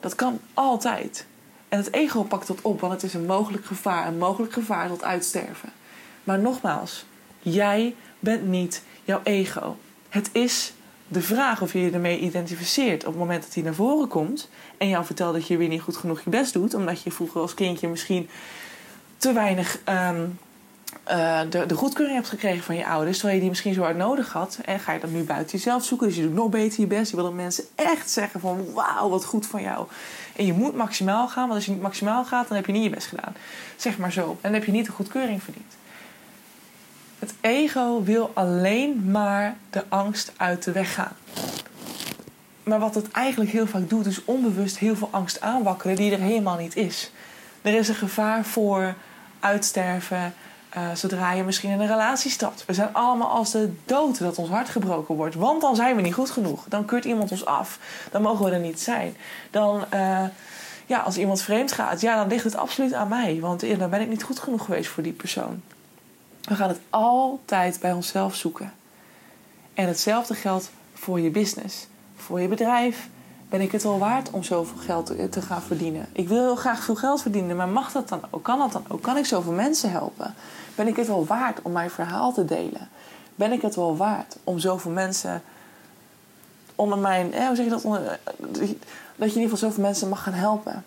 Dat 0.00 0.14
kan 0.14 0.40
altijd. 0.54 1.26
En 1.68 1.78
het 1.78 1.92
ego 1.92 2.22
pakt 2.22 2.46
dat 2.46 2.60
op, 2.62 2.80
want 2.80 2.92
het 2.92 3.02
is 3.02 3.14
een 3.14 3.26
mogelijk 3.26 3.64
gevaar. 3.64 4.06
Een 4.06 4.18
mogelijk 4.18 4.52
gevaar 4.52 4.88
tot 4.88 5.04
uitsterven. 5.04 5.72
Maar 6.24 6.38
nogmaals, 6.38 7.04
jij 7.38 7.94
bent 8.18 8.46
niet 8.46 8.82
jouw 9.04 9.20
ego. 9.22 9.76
Het 10.12 10.30
is 10.32 10.72
de 11.08 11.22
vraag 11.22 11.62
of 11.62 11.72
je 11.72 11.80
je 11.80 11.90
ermee 11.90 12.18
identificeert 12.18 13.04
op 13.04 13.10
het 13.10 13.18
moment 13.18 13.42
dat 13.42 13.54
hij 13.54 13.62
naar 13.62 13.74
voren 13.74 14.08
komt 14.08 14.48
en 14.78 14.88
jou 14.88 15.04
vertelt 15.04 15.34
dat 15.34 15.46
je 15.46 15.56
weer 15.56 15.68
niet 15.68 15.80
goed 15.80 15.96
genoeg 15.96 16.20
je 16.20 16.30
best 16.30 16.52
doet, 16.52 16.74
omdat 16.74 17.02
je 17.02 17.10
vroeger 17.10 17.40
als 17.40 17.54
kindje 17.54 17.88
misschien 17.88 18.28
te 19.16 19.32
weinig 19.32 19.78
ehm, 19.84 20.24
eh, 21.04 21.40
de, 21.50 21.66
de 21.66 21.74
goedkeuring 21.74 22.16
hebt 22.16 22.28
gekregen 22.28 22.64
van 22.64 22.76
je 22.76 22.86
ouders, 22.86 23.14
terwijl 23.14 23.34
je 23.34 23.40
die 23.40 23.50
misschien 23.50 23.74
zo 23.74 23.82
hard 23.82 23.96
nodig 23.96 24.32
had. 24.32 24.58
En 24.64 24.80
ga 24.80 24.92
je 24.92 25.00
dat 25.00 25.10
nu 25.10 25.22
buiten 25.22 25.56
jezelf 25.56 25.84
zoeken, 25.84 26.06
dus 26.06 26.16
je 26.16 26.22
doet 26.22 26.34
nog 26.34 26.48
beter 26.48 26.80
je 26.80 26.86
best. 26.86 27.10
Je 27.10 27.16
wil 27.16 27.24
dat 27.24 27.34
mensen 27.34 27.64
echt 27.74 28.10
zeggen 28.10 28.40
van 28.40 28.72
wauw, 28.72 29.08
wat 29.08 29.24
goed 29.24 29.46
van 29.46 29.62
jou. 29.62 29.86
En 30.36 30.46
je 30.46 30.52
moet 30.52 30.74
maximaal 30.74 31.28
gaan, 31.28 31.42
want 31.42 31.54
als 31.54 31.64
je 31.64 31.72
niet 31.72 31.82
maximaal 31.82 32.24
gaat, 32.24 32.48
dan 32.48 32.56
heb 32.56 32.66
je 32.66 32.72
niet 32.72 32.84
je 32.84 32.90
best 32.90 33.06
gedaan. 33.06 33.34
Zeg 33.76 33.98
maar 33.98 34.12
zo. 34.12 34.30
En 34.30 34.36
dan 34.40 34.52
heb 34.52 34.64
je 34.64 34.72
niet 34.72 34.86
de 34.86 34.92
goedkeuring 34.92 35.42
verdiend. 35.42 35.76
Het 37.22 37.34
ego 37.40 38.02
wil 38.02 38.30
alleen 38.34 39.10
maar 39.10 39.56
de 39.70 39.84
angst 39.88 40.32
uit 40.36 40.62
de 40.64 40.72
weg 40.72 40.94
gaan. 40.94 41.16
Maar 42.62 42.78
wat 42.78 42.94
het 42.94 43.10
eigenlijk 43.10 43.50
heel 43.50 43.66
vaak 43.66 43.88
doet, 43.88 44.06
is 44.06 44.24
onbewust 44.24 44.78
heel 44.78 44.96
veel 44.96 45.08
angst 45.10 45.40
aanwakkeren 45.40 45.96
die 45.96 46.12
er 46.12 46.18
helemaal 46.18 46.56
niet 46.56 46.76
is. 46.76 47.10
Er 47.62 47.74
is 47.74 47.88
een 47.88 47.94
gevaar 47.94 48.44
voor 48.44 48.94
uitsterven 49.40 50.34
uh, 50.76 50.94
zodra 50.94 51.32
je 51.32 51.42
misschien 51.42 51.70
in 51.70 51.80
een 51.80 51.86
relatie 51.86 52.30
stapt. 52.30 52.64
We 52.66 52.74
zijn 52.74 52.94
allemaal 52.94 53.28
als 53.28 53.50
de 53.50 53.72
dood 53.84 54.18
dat 54.18 54.38
ons 54.38 54.48
hart 54.48 54.68
gebroken 54.68 55.14
wordt. 55.14 55.34
Want 55.34 55.60
dan 55.60 55.76
zijn 55.76 55.96
we 55.96 56.02
niet 56.02 56.14
goed 56.14 56.30
genoeg. 56.30 56.64
Dan 56.68 56.84
keurt 56.84 57.04
iemand 57.04 57.30
ons 57.30 57.44
af. 57.44 57.78
Dan 58.10 58.22
mogen 58.22 58.44
we 58.44 58.50
er 58.50 58.58
niet 58.58 58.80
zijn. 58.80 59.16
Dan, 59.50 59.84
uh, 59.94 60.24
ja, 60.86 60.98
als 60.98 61.16
iemand 61.16 61.42
vreemd 61.42 61.72
gaat, 61.72 62.00
ja, 62.00 62.16
dan 62.16 62.28
ligt 62.28 62.44
het 62.44 62.56
absoluut 62.56 62.92
aan 62.92 63.08
mij. 63.08 63.38
Want 63.40 63.78
dan 63.78 63.90
ben 63.90 64.00
ik 64.00 64.08
niet 64.08 64.22
goed 64.22 64.38
genoeg 64.38 64.64
geweest 64.64 64.90
voor 64.90 65.02
die 65.02 65.12
persoon. 65.12 65.62
We 66.42 66.54
gaan 66.54 66.68
het 66.68 66.80
altijd 66.90 67.78
bij 67.80 67.92
onszelf 67.92 68.34
zoeken. 68.34 68.72
En 69.74 69.86
hetzelfde 69.86 70.34
geldt 70.34 70.70
voor 70.94 71.20
je 71.20 71.30
business, 71.30 71.86
voor 72.16 72.40
je 72.40 72.48
bedrijf. 72.48 73.08
Ben 73.48 73.60
ik 73.60 73.72
het 73.72 73.82
wel 73.82 73.98
waard 73.98 74.30
om 74.30 74.42
zoveel 74.42 74.78
geld 74.78 75.32
te 75.32 75.42
gaan 75.42 75.62
verdienen? 75.62 76.08
Ik 76.12 76.28
wil 76.28 76.42
heel 76.42 76.56
graag 76.56 76.84
veel 76.84 76.94
geld 76.94 77.22
verdienen, 77.22 77.56
maar 77.56 77.68
mag 77.68 77.92
dat 77.92 78.08
dan 78.08 78.20
ook? 78.30 78.42
Kan 78.42 78.58
dat 78.58 78.72
dan 78.72 78.84
ook? 78.88 79.02
Kan 79.02 79.16
ik 79.16 79.26
zoveel 79.26 79.52
mensen 79.52 79.90
helpen? 79.90 80.34
Ben 80.74 80.88
ik 80.88 80.96
het 80.96 81.06
wel 81.06 81.26
waard 81.26 81.62
om 81.62 81.72
mijn 81.72 81.90
verhaal 81.90 82.32
te 82.32 82.44
delen? 82.44 82.88
Ben 83.34 83.52
ik 83.52 83.62
het 83.62 83.74
wel 83.74 83.96
waard 83.96 84.36
om 84.44 84.58
zoveel 84.58 84.90
mensen 84.90 85.42
onder 86.74 86.98
mijn. 86.98 87.32
Eh, 87.32 87.46
hoe 87.46 87.56
zeg 87.56 87.64
je 87.64 87.70
dat? 87.70 87.84
Onder, 87.84 88.18
dat 88.36 88.58
je 88.58 88.76
in 89.16 89.26
ieder 89.26 89.42
geval 89.42 89.56
zoveel 89.56 89.82
mensen 89.82 90.08
mag 90.08 90.22
gaan 90.22 90.32
helpen. 90.32 90.84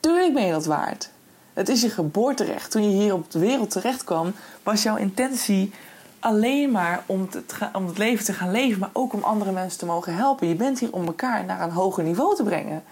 Tuurlijk 0.00 0.34
ben 0.34 0.46
je 0.46 0.52
dat 0.52 0.66
waard. 0.66 1.10
Het 1.54 1.68
is 1.68 1.80
je 1.80 1.90
geboorterecht. 1.90 2.70
Toen 2.70 2.90
je 2.90 3.02
hier 3.02 3.14
op 3.14 3.30
de 3.30 3.38
wereld 3.38 3.70
terecht 3.70 4.04
kwam, 4.04 4.32
was 4.62 4.82
jouw 4.82 4.96
intentie 4.96 5.72
alleen 6.18 6.70
maar 6.70 7.02
om 7.06 7.28
het, 7.30 7.54
om 7.72 7.86
het 7.86 7.98
leven 7.98 8.24
te 8.24 8.32
gaan 8.32 8.50
leven, 8.50 8.78
maar 8.78 8.90
ook 8.92 9.12
om 9.12 9.22
andere 9.22 9.52
mensen 9.52 9.78
te 9.78 9.86
mogen 9.86 10.14
helpen. 10.14 10.48
Je 10.48 10.54
bent 10.54 10.78
hier 10.78 10.92
om 10.92 11.06
elkaar 11.06 11.44
naar 11.44 11.60
een 11.60 11.70
hoger 11.70 12.04
niveau 12.04 12.36
te 12.36 12.42
brengen. 12.42 12.82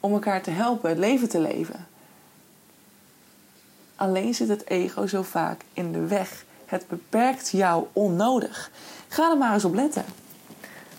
Om 0.00 0.12
elkaar 0.12 0.42
te 0.42 0.50
helpen 0.50 0.88
het 0.88 0.98
leven 0.98 1.28
te 1.28 1.40
leven. 1.40 1.86
Alleen 3.96 4.34
zit 4.34 4.48
het 4.48 4.66
ego 4.66 5.06
zo 5.06 5.22
vaak 5.22 5.60
in 5.72 5.92
de 5.92 6.06
weg. 6.06 6.44
Het 6.66 6.84
beperkt 6.88 7.50
jou 7.50 7.86
onnodig. 7.92 8.70
Ga 9.08 9.30
er 9.30 9.38
maar 9.38 9.54
eens 9.54 9.64
op 9.64 9.74
letten. 9.74 10.04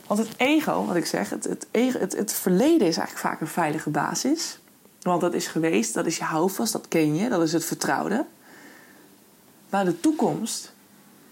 Want 0.08 0.20
het 0.20 0.30
ego, 0.38 0.86
wat 0.86 0.96
ik 0.96 1.06
zeg, 1.06 1.30
het, 1.30 1.44
het, 1.72 2.18
het 2.18 2.34
verleden 2.34 2.88
is 2.88 2.98
eigenlijk 2.98 3.28
vaak 3.28 3.42
een 3.42 3.48
veilige 3.48 3.90
basis. 3.90 4.60
Want 5.06 5.22
dat 5.22 5.34
is 5.34 5.48
geweest, 5.48 5.94
dat 5.94 6.06
is 6.06 6.18
je 6.18 6.24
houvast, 6.24 6.74
dat 6.74 6.88
ken 6.88 7.16
je, 7.16 7.30
dat 7.30 7.42
is 7.42 7.54
het 7.54 7.66
vertrouwde. 7.66 8.26
Maar 9.70 9.86
de 9.86 10.00
toekomst, 10.00 10.74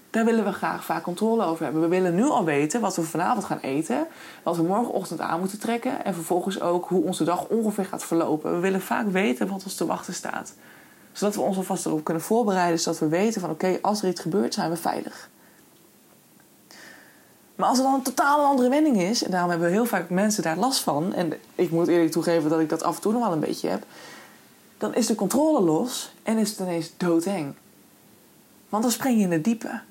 daar 0.09 0.25
willen 0.25 0.45
we 0.45 0.51
graag 0.51 0.85
vaak 0.85 1.03
controle 1.03 1.43
over 1.43 1.63
hebben. 1.63 1.81
We 1.81 1.87
willen 1.87 2.15
nu 2.15 2.23
al 2.23 2.45
weten 2.45 2.81
wat 2.81 2.95
we 2.95 3.01
vanavond 3.01 3.45
gaan 3.45 3.59
eten, 3.59 4.07
wat 4.43 4.55
we 4.55 4.63
morgenochtend 4.63 5.19
aan 5.19 5.39
moeten 5.39 5.59
trekken 5.59 6.05
en 6.05 6.13
vervolgens 6.13 6.61
ook 6.61 6.87
hoe 6.87 7.03
onze 7.03 7.23
dag 7.23 7.47
ongeveer 7.47 7.85
gaat 7.85 8.03
verlopen. 8.03 8.53
We 8.53 8.59
willen 8.59 8.81
vaak 8.81 9.07
weten 9.07 9.47
wat 9.47 9.63
ons 9.63 9.75
te 9.75 9.85
wachten 9.85 10.13
staat. 10.13 10.53
Zodat 11.11 11.35
we 11.35 11.41
ons 11.41 11.57
alvast 11.57 11.85
erop 11.85 12.03
kunnen 12.03 12.23
voorbereiden, 12.23 12.79
zodat 12.79 12.99
we 12.99 13.07
weten 13.07 13.41
van 13.41 13.49
oké, 13.49 13.79
als 13.81 14.01
er 14.01 14.09
iets 14.09 14.21
gebeurt, 14.21 14.53
zijn 14.53 14.69
we 14.69 14.77
veilig. 14.77 15.29
Maar 17.63 17.71
als 17.71 17.81
er 17.81 17.87
dan 17.87 17.97
een 17.97 18.01
totaal 18.01 18.45
andere 18.45 18.69
wending 18.69 19.01
is, 19.01 19.23
en 19.23 19.31
daarom 19.31 19.49
hebben 19.49 19.71
heel 19.71 19.85
vaak 19.85 20.09
mensen 20.09 20.43
daar 20.43 20.57
last 20.57 20.79
van, 20.79 21.13
en 21.13 21.33
ik 21.55 21.71
moet 21.71 21.87
eerlijk 21.87 22.11
toegeven 22.11 22.49
dat 22.49 22.59
ik 22.59 22.69
dat 22.69 22.83
af 22.83 22.95
en 22.95 23.01
toe 23.01 23.11
nog 23.11 23.21
wel 23.21 23.31
een 23.31 23.39
beetje 23.39 23.69
heb, 23.69 23.85
dan 24.77 24.95
is 24.95 25.07
de 25.07 25.15
controle 25.15 25.61
los 25.61 26.13
en 26.23 26.37
is 26.37 26.49
het 26.49 26.59
ineens 26.59 26.93
doodeng. 26.97 27.53
Want 28.69 28.83
dan 28.83 28.91
spring 28.91 29.17
je 29.17 29.23
in 29.23 29.31
het 29.31 29.43
diepe. 29.43 29.81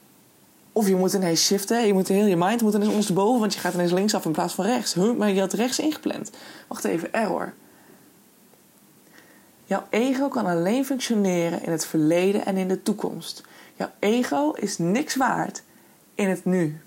Of 0.73 0.89
je 0.89 0.97
moet 0.97 1.13
ineens 1.13 1.45
shiften, 1.45 1.87
je 1.87 1.93
moet 1.93 2.09
heel 2.09 2.27
je 2.27 2.37
mind 2.37 2.63
moet 2.63 2.75
ineens 2.75 2.91
ondersteboven, 2.91 3.41
want 3.41 3.55
je 3.55 3.61
gaat 3.61 3.75
ineens 3.75 3.93
linksaf 3.93 4.25
in 4.25 4.33
plaats 4.33 4.55
van 4.55 4.65
rechts. 4.65 4.95
Huh, 4.95 5.17
maar 5.17 5.31
je 5.31 5.41
had 5.41 5.53
rechts 5.53 5.79
ingepland. 5.79 6.31
Wacht 6.69 6.85
even, 6.85 7.13
error. 7.13 7.53
Jouw 9.65 9.87
ego 9.91 10.29
kan 10.29 10.47
alleen 10.47 10.85
functioneren 10.85 11.63
in 11.63 11.73
het 11.73 11.87
verleden 11.87 12.47
en 12.47 12.57
in 12.57 12.69
de 12.69 12.83
toekomst. 12.83 13.43
Jouw 13.75 13.91
ego 13.99 14.51
is 14.51 14.79
niks 14.79 15.17
waard 15.17 15.63
in 16.15 16.29
het 16.29 16.45
nu. 16.45 16.81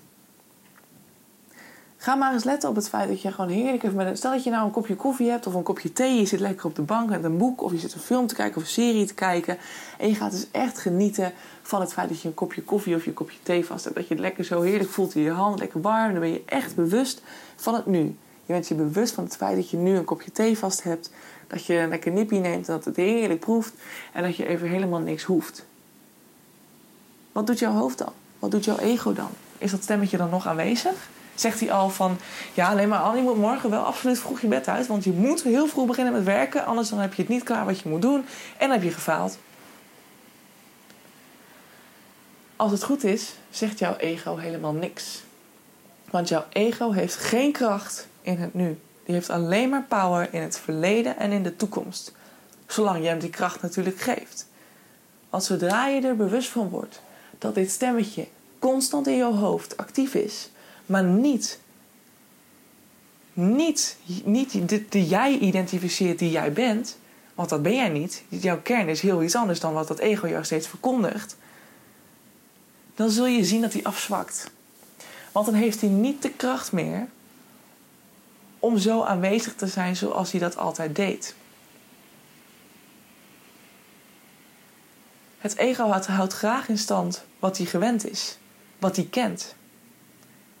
Ga 1.98 2.14
maar 2.14 2.32
eens 2.32 2.44
letten 2.44 2.68
op 2.68 2.76
het 2.76 2.88
feit 2.88 3.08
dat 3.08 3.22
je 3.22 3.32
gewoon 3.32 3.50
heerlijk 3.50 3.82
even 3.82 3.96
met 3.96 4.06
een... 4.06 4.16
Stel 4.16 4.32
dat 4.32 4.44
je 4.44 4.50
nou 4.50 4.64
een 4.64 4.70
kopje 4.70 4.96
koffie 4.96 5.30
hebt 5.30 5.46
of 5.46 5.54
een 5.54 5.62
kopje 5.62 5.92
thee. 5.92 6.18
Je 6.18 6.26
zit 6.26 6.40
lekker 6.40 6.66
op 6.66 6.74
de 6.74 6.82
bank 6.82 7.10
met 7.10 7.24
een 7.24 7.36
boek 7.36 7.62
of 7.62 7.72
je 7.72 7.78
zit 7.78 7.94
een 7.94 8.00
film 8.00 8.26
te 8.26 8.34
kijken 8.34 8.56
of 8.56 8.62
een 8.62 8.68
serie 8.68 9.06
te 9.06 9.14
kijken. 9.14 9.58
En 9.98 10.08
je 10.08 10.14
gaat 10.14 10.30
dus 10.30 10.46
echt 10.50 10.78
genieten 10.78 11.32
van 11.62 11.80
het 11.80 11.92
feit 11.92 12.08
dat 12.08 12.20
je 12.20 12.28
een 12.28 12.34
kopje 12.34 12.62
koffie 12.62 12.94
of 12.94 13.04
je 13.04 13.12
kopje 13.12 13.38
thee 13.42 13.64
vast 13.64 13.84
hebt. 13.84 13.96
Dat 13.96 14.08
je 14.08 14.14
het 14.14 14.22
lekker 14.22 14.44
zo 14.44 14.62
heerlijk 14.62 14.90
voelt 14.90 15.14
in 15.14 15.22
je 15.22 15.30
hand, 15.30 15.58
lekker 15.58 15.80
warm. 15.80 16.10
Dan 16.10 16.20
ben 16.20 16.32
je 16.32 16.42
echt 16.46 16.74
bewust 16.74 17.22
van 17.56 17.74
het 17.74 17.86
nu. 17.86 18.16
Je 18.44 18.52
bent 18.52 18.68
je 18.68 18.74
bewust 18.74 19.14
van 19.14 19.24
het 19.24 19.36
feit 19.36 19.56
dat 19.56 19.70
je 19.70 19.76
nu 19.76 19.96
een 19.96 20.04
kopje 20.04 20.32
thee 20.32 20.58
vast 20.58 20.82
hebt. 20.82 21.10
Dat 21.46 21.66
je 21.66 21.74
een 21.74 21.88
lekker 21.88 22.12
nippie 22.12 22.40
neemt 22.40 22.68
en 22.68 22.74
dat 22.74 22.84
het 22.84 22.96
heerlijk 22.96 23.40
proeft. 23.40 23.72
En 24.12 24.22
dat 24.22 24.36
je 24.36 24.46
even 24.46 24.68
helemaal 24.68 25.00
niks 25.00 25.22
hoeft. 25.22 25.66
Wat 27.32 27.46
doet 27.46 27.58
jouw 27.58 27.72
hoofd 27.72 27.98
dan? 27.98 28.12
Wat 28.38 28.50
doet 28.50 28.64
jouw 28.64 28.78
ego 28.78 29.12
dan? 29.12 29.30
Is 29.58 29.70
dat 29.70 29.82
stemmetje 29.82 30.16
dan 30.16 30.30
nog 30.30 30.46
aanwezig? 30.46 31.08
Zegt 31.40 31.60
hij 31.60 31.72
al 31.72 31.90
van... 31.90 32.18
Ja, 32.54 32.68
alleen 32.68 32.88
maar 32.88 32.98
Annie 32.98 33.22
moet 33.22 33.36
morgen 33.36 33.70
wel 33.70 33.82
absoluut 33.82 34.18
vroeg 34.18 34.40
je 34.40 34.46
bed 34.46 34.68
uit. 34.68 34.86
Want 34.86 35.04
je 35.04 35.12
moet 35.12 35.42
heel 35.42 35.66
vroeg 35.66 35.86
beginnen 35.86 36.12
met 36.12 36.24
werken. 36.24 36.64
Anders 36.64 36.88
dan 36.88 36.98
heb 36.98 37.14
je 37.14 37.22
het 37.22 37.30
niet 37.30 37.42
klaar 37.42 37.64
wat 37.64 37.80
je 37.80 37.88
moet 37.88 38.02
doen. 38.02 38.24
En 38.56 38.70
heb 38.70 38.82
je 38.82 38.90
gefaald. 38.90 39.38
Als 42.56 42.72
het 42.72 42.82
goed 42.82 43.04
is, 43.04 43.34
zegt 43.50 43.78
jouw 43.78 43.96
ego 43.96 44.36
helemaal 44.36 44.72
niks. 44.72 45.22
Want 46.10 46.28
jouw 46.28 46.44
ego 46.52 46.92
heeft 46.92 47.16
geen 47.16 47.52
kracht 47.52 48.08
in 48.22 48.38
het 48.38 48.54
nu. 48.54 48.78
Die 49.04 49.14
heeft 49.14 49.30
alleen 49.30 49.68
maar 49.68 49.84
power 49.88 50.28
in 50.30 50.42
het 50.42 50.58
verleden 50.58 51.18
en 51.18 51.32
in 51.32 51.42
de 51.42 51.56
toekomst. 51.56 52.12
Zolang 52.66 53.02
je 53.02 53.08
hem 53.08 53.18
die 53.18 53.30
kracht 53.30 53.62
natuurlijk 53.62 54.00
geeft. 54.00 54.46
Want 55.30 55.44
zodra 55.44 55.86
je 55.86 56.00
er 56.00 56.16
bewust 56.16 56.48
van 56.48 56.68
wordt 56.68 57.00
dat 57.38 57.54
dit 57.54 57.70
stemmetje 57.70 58.26
constant 58.58 59.06
in 59.06 59.16
jouw 59.16 59.32
hoofd 59.32 59.76
actief 59.76 60.14
is, 60.14 60.50
maar 60.86 61.04
niet, 61.04 61.60
niet, 63.32 63.96
niet 64.24 64.68
de, 64.92 65.06
jij 65.06 65.38
identificeert 65.38 66.18
die 66.18 66.30
jij 66.30 66.52
bent, 66.52 66.98
want 67.34 67.48
dat 67.48 67.62
ben 67.62 67.74
jij 67.74 67.88
niet. 67.88 68.22
Jouw 68.28 68.60
kern 68.62 68.88
is 68.88 69.00
heel 69.00 69.22
iets 69.22 69.34
anders 69.34 69.60
dan 69.60 69.72
wat 69.72 69.88
dat 69.88 69.98
ego 69.98 70.28
jou 70.28 70.44
steeds 70.44 70.68
verkondigt. 70.68 71.36
Dan 72.94 73.10
zul 73.10 73.26
je 73.26 73.44
zien 73.44 73.60
dat 73.60 73.72
hij 73.72 73.82
afzwakt. 73.82 74.50
Want 75.32 75.46
dan 75.46 75.54
heeft 75.54 75.80
hij 75.80 75.90
niet 75.90 76.22
de 76.22 76.30
kracht 76.30 76.72
meer 76.72 77.06
om 78.58 78.78
zo 78.78 79.02
aanwezig 79.02 79.54
te 79.54 79.66
zijn 79.66 79.96
zoals 79.96 80.30
hij 80.30 80.40
dat 80.40 80.56
altijd 80.56 80.96
deed. 80.96 81.34
Het 85.38 85.56
ego 85.56 85.88
houdt 86.06 86.32
graag 86.32 86.68
in 86.68 86.78
stand 86.78 87.24
wat 87.38 87.56
hij 87.56 87.66
gewend 87.66 88.10
is, 88.10 88.38
wat 88.78 88.96
hij 88.96 89.04
kent. 89.04 89.54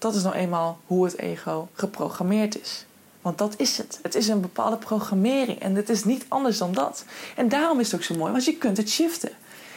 Dat 0.06 0.14
is 0.14 0.22
nou 0.22 0.34
eenmaal 0.34 0.78
hoe 0.86 1.04
het 1.04 1.18
ego 1.18 1.68
geprogrammeerd 1.72 2.60
is. 2.60 2.84
Want 3.22 3.38
dat 3.38 3.54
is 3.56 3.78
het. 3.78 3.98
Het 4.02 4.14
is 4.14 4.28
een 4.28 4.40
bepaalde 4.40 4.76
programmering 4.76 5.58
en 5.58 5.74
het 5.74 5.88
is 5.88 6.04
niet 6.04 6.24
anders 6.28 6.58
dan 6.58 6.72
dat. 6.72 7.04
En 7.36 7.48
daarom 7.48 7.80
is 7.80 7.86
het 7.86 8.00
ook 8.00 8.06
zo 8.06 8.14
mooi, 8.14 8.32
want 8.32 8.44
je 8.44 8.56
kunt 8.56 8.76
het 8.76 8.90
shiften. 8.90 9.30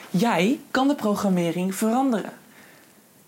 Jij 0.09 0.59
kan 0.71 0.88
de 0.88 0.95
programmering 0.95 1.75
veranderen. 1.75 2.33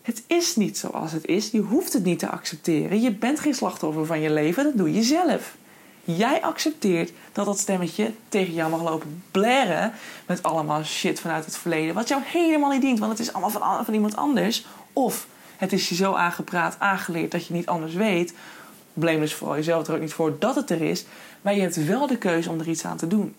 Het 0.01 0.23
is 0.27 0.55
niet 0.55 0.77
zoals 0.77 1.11
het 1.11 1.25
is. 1.25 1.51
Je 1.51 1.59
hoeft 1.59 1.93
het 1.93 2.03
niet 2.03 2.19
te 2.19 2.29
accepteren. 2.29 3.01
Je 3.01 3.11
bent 3.11 3.39
geen 3.39 3.55
slachtoffer 3.55 4.05
van 4.05 4.19
je 4.19 4.29
leven. 4.29 4.63
Dat 4.63 4.77
doe 4.77 4.93
je 4.93 5.03
zelf. 5.03 5.55
Jij 6.03 6.41
accepteert 6.41 7.11
dat 7.31 7.45
dat 7.45 7.59
stemmetje 7.59 8.11
tegen 8.29 8.53
jou 8.53 8.69
mag 8.69 8.83
lopen 8.83 9.23
blaren 9.31 9.93
met 10.25 10.43
allemaal 10.43 10.83
shit 10.83 11.19
vanuit 11.19 11.45
het 11.45 11.57
verleden, 11.57 11.95
wat 11.95 12.07
jou 12.07 12.21
helemaal 12.25 12.71
niet 12.71 12.81
dient, 12.81 12.99
want 12.99 13.11
het 13.11 13.19
is 13.19 13.33
allemaal 13.33 13.49
van, 13.49 13.85
van 13.85 13.93
iemand 13.93 14.15
anders. 14.15 14.65
Of 14.93 15.27
het 15.61 15.73
is 15.73 15.89
je 15.89 15.95
zo 15.95 16.13
aangepraat, 16.13 16.75
aangeleerd 16.79 17.31
dat 17.31 17.47
je 17.47 17.53
niet 17.53 17.65
anders 17.65 17.93
weet. 17.93 18.33
blameless 18.93 19.33
voor 19.33 19.55
jezelf 19.55 19.87
er 19.87 19.93
ook 19.93 19.99
niet 19.99 20.13
voor 20.13 20.39
dat 20.39 20.55
het 20.55 20.69
er 20.69 20.81
is. 20.81 21.05
Maar 21.41 21.55
je 21.55 21.61
hebt 21.61 21.85
wel 21.85 22.07
de 22.07 22.17
keuze 22.17 22.49
om 22.49 22.59
er 22.59 22.69
iets 22.69 22.85
aan 22.85 22.97
te 22.97 23.07
doen. 23.07 23.35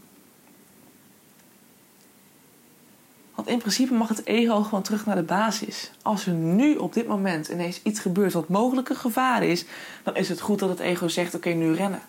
Want 3.34 3.48
in 3.48 3.58
principe 3.58 3.94
mag 3.94 4.08
het 4.08 4.26
ego 4.26 4.62
gewoon 4.62 4.82
terug 4.82 5.06
naar 5.06 5.16
de 5.16 5.22
basis. 5.22 5.90
Als 6.02 6.26
er 6.26 6.32
nu 6.32 6.76
op 6.76 6.92
dit 6.92 7.06
moment 7.06 7.48
ineens 7.48 7.80
iets 7.82 8.00
gebeurt 8.00 8.32
wat 8.32 8.48
mogelijk 8.48 8.88
een 8.88 8.96
gevaar 8.96 9.42
is, 9.42 9.64
dan 10.02 10.16
is 10.16 10.28
het 10.28 10.40
goed 10.40 10.58
dat 10.58 10.68
het 10.68 10.80
ego 10.80 11.08
zegt: 11.08 11.34
Oké, 11.34 11.48
nu 11.48 11.74
rennen. 11.74 12.02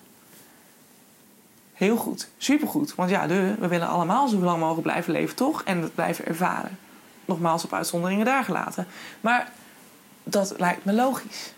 Heel 1.74 1.98
goed, 1.98 2.29
supergoed. 2.38 2.96
Want 2.96 3.10
ja, 3.10 3.27
we 3.27 3.67
willen 3.67 3.88
allemaal 3.88 4.27
zo 4.27 4.38
lang 4.38 4.60
mogelijk 4.60 4.84
blijven 4.84 5.13
leven, 5.13 5.36
toch? 5.36 5.63
En 5.63 5.82
het 5.82 5.96
blijven 5.96 6.25
ervaren. 6.25 6.77
Nogmaals, 7.25 7.63
op 7.63 7.74
uitzonderingen 7.74 8.25
daar 8.25 8.43
gelaten. 8.43 8.88
Maar 9.22 9.51
dat 10.24 10.53
lijkt 10.58 10.86
me 10.86 10.94
logisch. 10.94 11.53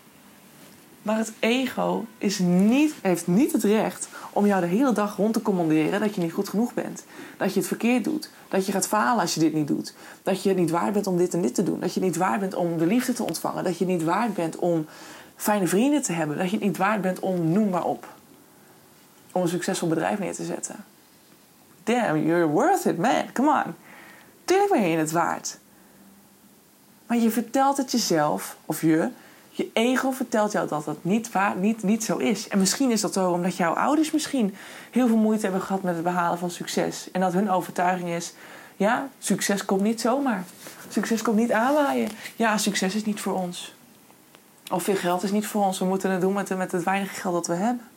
Maar 1.06 1.18
het 1.18 1.32
ego 1.38 2.04
is 2.18 2.38
niet, 2.38 2.94
heeft 3.02 3.26
niet 3.26 3.52
het 3.52 3.62
recht 3.62 4.08
om 4.32 4.46
jou 4.46 4.60
de 4.60 4.66
hele 4.66 4.92
dag 4.92 5.16
rond 5.16 5.32
te 5.32 5.42
commanderen 5.42 6.00
dat 6.00 6.14
je 6.14 6.20
niet 6.20 6.32
goed 6.32 6.48
genoeg 6.48 6.74
bent. 6.74 7.04
Dat 7.36 7.52
je 7.52 7.58
het 7.58 7.68
verkeerd 7.68 8.04
doet. 8.04 8.30
Dat 8.48 8.66
je 8.66 8.72
gaat 8.72 8.88
falen 8.88 9.20
als 9.20 9.34
je 9.34 9.40
dit 9.40 9.52
niet 9.52 9.66
doet. 9.66 9.94
Dat 10.22 10.42
je 10.42 10.54
niet 10.54 10.70
waard 10.70 10.92
bent 10.92 11.06
om 11.06 11.16
dit 11.16 11.34
en 11.34 11.42
dit 11.42 11.54
te 11.54 11.62
doen. 11.62 11.80
Dat 11.80 11.94
je 11.94 12.00
niet 12.00 12.16
waard 12.16 12.40
bent 12.40 12.54
om 12.54 12.78
de 12.78 12.86
liefde 12.86 13.12
te 13.12 13.22
ontvangen. 13.22 13.64
Dat 13.64 13.78
je 13.78 13.84
niet 13.84 14.02
waard 14.02 14.34
bent 14.34 14.56
om 14.56 14.86
fijne 15.36 15.66
vrienden 15.66 16.02
te 16.02 16.12
hebben. 16.12 16.38
Dat 16.38 16.50
je 16.50 16.58
niet 16.58 16.76
waard 16.76 17.00
bent 17.00 17.20
om 17.20 17.52
noem 17.52 17.68
maar 17.68 17.84
op. 17.84 18.08
Om 19.32 19.42
een 19.42 19.48
succesvol 19.48 19.88
bedrijf 19.88 20.18
neer 20.18 20.34
te 20.34 20.44
zetten. 20.44 20.84
Damn, 21.84 22.26
you're 22.26 22.46
worth 22.46 22.84
it, 22.84 22.98
man. 22.98 23.32
Come 23.32 23.62
on. 23.64 23.74
Tuurlijk 24.44 24.70
ben 24.72 24.88
je 24.88 24.96
het 24.96 25.12
waard. 25.12 25.58
Maar 27.06 27.18
je 27.18 27.30
vertelt 27.30 27.76
het 27.76 27.90
jezelf, 27.90 28.56
of 28.64 28.80
je, 28.80 29.10
je 29.50 29.70
ego 29.72 30.10
vertelt 30.10 30.52
jou 30.52 30.68
dat 30.68 30.84
dat 30.84 30.96
niet, 31.04 31.32
waar, 31.32 31.56
niet, 31.56 31.82
niet 31.82 32.04
zo 32.04 32.16
is. 32.16 32.48
En 32.48 32.58
misschien 32.58 32.90
is 32.90 33.00
dat 33.00 33.12
zo 33.12 33.30
omdat 33.30 33.56
jouw 33.56 33.72
ouders 33.72 34.10
misschien 34.10 34.54
heel 34.90 35.06
veel 35.06 35.16
moeite 35.16 35.42
hebben 35.42 35.62
gehad 35.62 35.82
met 35.82 35.94
het 35.94 36.04
behalen 36.04 36.38
van 36.38 36.50
succes. 36.50 37.08
En 37.12 37.20
dat 37.20 37.32
hun 37.32 37.50
overtuiging 37.50 38.08
is: 38.10 38.34
ja, 38.76 39.08
succes 39.18 39.64
komt 39.64 39.80
niet 39.80 40.00
zomaar. 40.00 40.44
Succes 40.88 41.22
komt 41.22 41.36
niet 41.36 41.52
aanwaaien. 41.52 42.08
Ja, 42.36 42.58
succes 42.58 42.94
is 42.94 43.04
niet 43.04 43.20
voor 43.20 43.34
ons. 43.34 43.74
Of 44.70 44.82
veel 44.82 44.96
geld 44.96 45.22
is 45.22 45.30
niet 45.30 45.46
voor 45.46 45.64
ons. 45.64 45.78
We 45.78 45.84
moeten 45.84 46.10
het 46.10 46.20
doen 46.20 46.32
met, 46.32 46.56
met 46.56 46.72
het 46.72 46.84
weinige 46.84 47.14
geld 47.14 47.34
dat 47.34 47.46
we 47.46 47.54
hebben. 47.54 47.88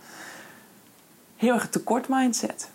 Heel 1.35 1.53
erg 1.53 1.69
tekort 1.69 2.07
mindset. 2.09 2.69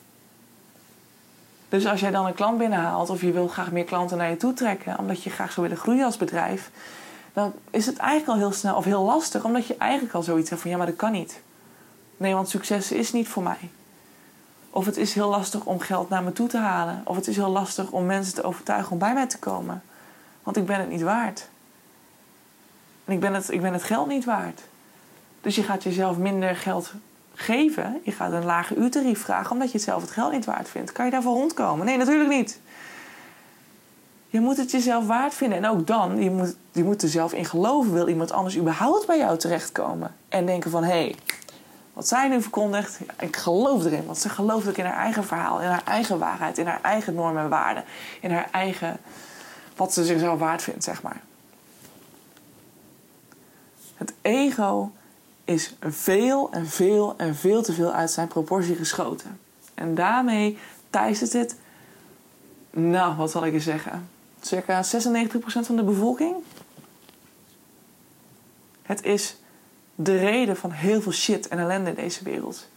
Dus 1.75 1.87
als 1.87 2.01
jij 2.01 2.11
dan 2.11 2.27
een 2.27 2.35
klant 2.35 2.59
binnenhaalt 2.59 3.11
of 3.11 3.21
je 3.21 3.33
wil 3.33 3.49
graag 3.49 3.71
meer 3.71 3.85
klanten 3.85 4.17
naar 4.17 4.31
je 4.31 4.37
toe 4.37 4.53
trekken, 4.53 4.99
omdat 4.99 5.23
je 5.23 5.31
graag 5.31 5.53
zou 5.53 5.67
willen 5.67 5.83
groeien 5.83 6.05
als 6.05 6.17
bedrijf, 6.17 6.71
dan 7.33 7.53
is 7.71 7.87
het 7.87 7.97
eigenlijk 7.97 8.31
al 8.31 8.47
heel 8.49 8.57
snel 8.57 8.77
of 8.77 8.85
heel 8.85 9.03
lastig, 9.03 9.45
omdat 9.45 9.67
je 9.67 9.77
eigenlijk 9.77 10.15
al 10.15 10.23
zoiets 10.23 10.51
hebt 10.51 10.63
van 10.63 10.71
ja, 10.71 10.77
maar 10.77 10.87
dat 10.87 10.97
kan 10.97 11.13
niet. 11.13 11.41
Nee, 12.17 12.35
want 12.35 12.49
succes 12.49 12.93
is 12.93 13.13
niet 13.13 13.29
voor 13.29 13.43
mij. 13.43 13.71
Of 14.71 14.87
het 14.87 14.97
is 14.97 15.15
heel 15.15 15.29
lastig 15.29 15.65
om 15.65 15.81
geld 15.81 16.09
naar 16.09 16.23
me 16.23 16.33
toe 16.33 16.49
te 16.49 16.59
halen. 16.59 17.03
Of 17.05 17.17
het 17.17 17.27
is 17.27 17.37
heel 17.37 17.51
lastig 17.51 17.91
om 17.91 18.07
mensen 18.07 18.35
te 18.35 18.43
overtuigen 18.43 18.93
om 18.93 18.99
bij 18.99 19.15
mij 19.15 19.27
te 19.27 19.39
komen. 19.39 19.83
Want 20.43 20.57
ik 20.57 20.67
ben 20.67 20.79
het 20.79 20.91
niet 20.91 21.03
waard. 21.03 21.49
En 23.05 23.13
ik 23.13 23.21
ben 23.21 23.35
het, 23.35 23.51
ik 23.51 23.61
ben 23.61 23.73
het 23.73 23.83
geld 23.83 24.09
niet 24.09 24.25
waard. 24.25 24.61
Dus 25.41 25.55
je 25.55 25.63
gaat 25.63 25.83
jezelf 25.83 26.17
minder 26.17 26.57
geld 26.57 26.93
geven. 27.35 28.01
Je 28.03 28.13
gaat 28.13 28.33
een 28.33 28.45
lage 28.45 28.75
uurtarief 28.75 29.21
vragen 29.21 29.53
omdat 29.53 29.71
je 29.71 29.77
het 29.77 29.87
zelf 29.87 30.01
het 30.01 30.11
geld 30.11 30.33
niet 30.33 30.45
waard 30.45 30.69
vindt. 30.69 30.93
Kan 30.93 31.05
je 31.05 31.11
daarvoor 31.11 31.35
rondkomen? 31.35 31.87
Nee, 31.87 31.97
natuurlijk 31.97 32.31
niet. 32.31 32.61
Je 34.29 34.41
moet 34.41 34.57
het 34.57 34.71
jezelf 34.71 35.07
waard 35.07 35.35
vinden. 35.35 35.59
En 35.59 35.67
ook 35.67 35.87
dan, 35.87 36.23
je 36.23 36.31
moet, 36.31 36.57
je 36.73 36.85
moet 36.85 37.03
er 37.03 37.09
zelf 37.09 37.33
in 37.33 37.45
geloven. 37.45 37.93
Wil 37.93 38.09
iemand 38.09 38.33
anders 38.33 38.57
überhaupt 38.57 39.07
bij 39.07 39.19
jou 39.19 39.39
terechtkomen? 39.39 40.15
En 40.29 40.47
denken 40.47 40.71
van, 40.71 40.85
hé, 40.85 40.91
hey, 40.91 41.15
wat 41.93 42.09
zij 42.09 42.29
nu 42.29 42.43
verkondigt, 42.43 43.01
ik 43.19 43.37
geloof 43.37 43.85
erin. 43.85 44.07
Want 44.07 44.19
ze 44.19 44.29
gelooft 44.29 44.69
ook 44.69 44.77
in 44.77 44.85
haar 44.85 45.05
eigen 45.05 45.25
verhaal, 45.25 45.61
in 45.61 45.69
haar 45.69 45.83
eigen 45.85 46.19
waarheid, 46.19 46.59
in 46.59 46.67
haar 46.67 46.81
eigen 46.83 47.15
normen 47.15 47.43
en 47.43 47.49
waarden. 47.49 47.85
In 48.21 48.33
haar 48.33 48.49
eigen, 48.51 48.97
wat 49.77 49.93
ze 49.93 50.05
zichzelf 50.05 50.39
waard 50.39 50.63
vindt, 50.63 50.85
zeg 50.85 51.03
maar. 51.03 51.21
Het 53.95 54.13
ego 54.23 54.93
is 55.45 55.75
veel 55.81 56.51
en 56.51 56.67
veel 56.67 57.15
en 57.17 57.35
veel 57.35 57.63
te 57.63 57.73
veel 57.73 57.93
uit 57.93 58.11
zijn 58.11 58.29
proportie 58.29 58.75
geschoten. 58.75 59.41
En 59.75 59.95
daarmee 59.95 60.59
het 60.91 61.33
het, 61.33 61.57
nou, 62.71 63.17
wat 63.17 63.31
zal 63.31 63.47
ik 63.47 63.53
je 63.53 63.61
zeggen, 63.61 64.09
circa 64.41 64.85
96% 64.85 64.87
van 65.47 65.77
de 65.77 65.83
bevolking. 65.83 66.35
Het 68.83 69.03
is 69.03 69.37
de 69.95 70.19
reden 70.19 70.57
van 70.57 70.71
heel 70.71 71.01
veel 71.01 71.13
shit 71.13 71.49
en 71.49 71.59
ellende 71.59 71.91
in 71.91 71.97
deze 71.97 72.25
wereld. 72.25 72.69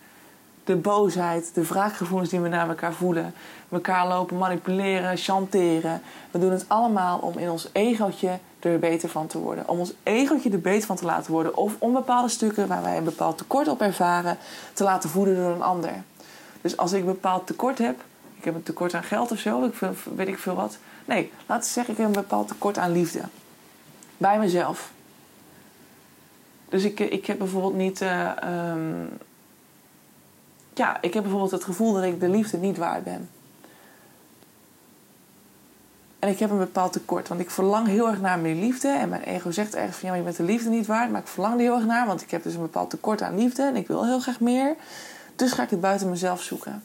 De 0.63 0.75
boosheid, 0.75 1.53
de 1.53 1.63
wraakgevoelens 1.63 2.30
die 2.30 2.39
we 2.39 2.47
naar 2.47 2.69
elkaar 2.69 2.93
voelen. 2.93 3.34
Elkaar 3.69 4.08
lopen 4.08 4.38
manipuleren, 4.38 5.17
chanteren. 5.17 6.01
We 6.32 6.39
doen 6.39 6.51
het 6.51 6.65
allemaal 6.67 7.19
om 7.19 7.38
in 7.38 7.49
ons 7.49 7.69
egootje 7.71 8.39
er 8.71 8.80
beter 8.80 9.10
van 9.10 9.27
te 9.27 9.38
worden. 9.38 9.67
Om 9.67 9.80
ons 9.80 9.93
egootje 10.03 10.49
er 10.49 10.62
beter 10.62 10.88
van 10.88 10.95
te 10.95 11.06
laten 11.06 11.32
worden. 11.32 11.58
Of 11.58 11.75
om 11.80 11.93
bepaalde 11.93 12.30
stukken 12.30 12.67
waar 12.67 12.82
wij 12.82 12.97
een 12.97 13.03
bepaald 13.03 13.38
tekort 13.38 13.67
op 13.67 13.82
ervaren 13.82 14.38
te 14.73 14.84
laten 14.84 15.10
voeden 15.10 15.36
door 15.36 15.51
een 15.51 15.62
ander. 15.62 16.03
Dus 16.62 16.77
als 16.77 16.91
ik 16.91 16.99
een 16.99 17.06
bepaald 17.06 17.47
tekort 17.47 17.77
heb, 17.77 18.03
ik 18.38 18.43
heb 18.43 18.56
een 18.56 18.63
tekort 18.63 18.93
aan 18.93 19.03
geld 19.03 19.32
of 19.32 19.39
zo, 19.39 19.63
ik 19.63 19.73
weet 20.15 20.27
ik 20.27 20.39
veel 20.39 20.56
wat. 20.56 20.77
Nee, 21.06 21.32
laten 21.45 21.67
we 21.67 21.73
zeggen, 21.73 21.93
ik 21.93 21.99
heb 21.99 22.08
een 22.08 22.21
bepaald 22.21 22.47
tekort 22.47 22.77
aan 22.77 22.91
liefde. 22.91 23.21
Bij 24.17 24.39
mezelf. 24.39 24.91
Dus 26.69 26.84
ik, 26.84 26.99
ik 26.99 27.25
heb 27.25 27.38
bijvoorbeeld 27.38 27.75
niet. 27.75 28.01
Uh, 28.01 28.32
ja, 30.73 31.01
ik 31.01 31.13
heb 31.13 31.23
bijvoorbeeld 31.23 31.51
het 31.51 31.63
gevoel 31.63 31.93
dat 31.93 32.03
ik 32.03 32.19
de 32.19 32.30
liefde 32.30 32.58
niet 32.58 32.77
waard 32.77 33.03
ben. 33.03 33.30
En 36.19 36.30
ik 36.30 36.39
heb 36.39 36.49
een 36.49 36.58
bepaald 36.58 36.93
tekort, 36.93 37.27
want 37.27 37.39
ik 37.41 37.49
verlang 37.49 37.88
heel 37.88 38.08
erg 38.08 38.21
naar 38.21 38.39
meer 38.39 38.56
liefde. 38.56 38.88
En 38.88 39.10
mijn 39.10 39.21
ego 39.21 39.51
zegt 39.51 39.75
ergens 39.75 39.97
van 39.97 40.10
ja, 40.10 40.15
je 40.15 40.21
bent 40.21 40.36
de 40.36 40.43
liefde 40.43 40.69
niet 40.69 40.86
waard. 40.86 41.12
Maar 41.12 41.21
ik 41.21 41.27
verlang 41.27 41.53
er 41.53 41.60
heel 41.60 41.75
erg 41.75 41.86
naar, 41.86 42.08
want 42.08 42.21
ik 42.21 42.32
heb 42.32 42.43
dus 42.43 42.53
een 42.53 42.62
bepaald 42.62 42.89
tekort 42.89 43.21
aan 43.21 43.38
liefde. 43.38 43.63
En 43.63 43.75
ik 43.75 43.88
wil 43.88 44.06
heel 44.06 44.19
graag 44.19 44.39
meer. 44.39 44.75
Dus 45.36 45.51
ga 45.51 45.63
ik 45.63 45.69
het 45.69 45.82
buiten 45.82 46.10
mezelf 46.10 46.41
zoeken. 46.41 46.84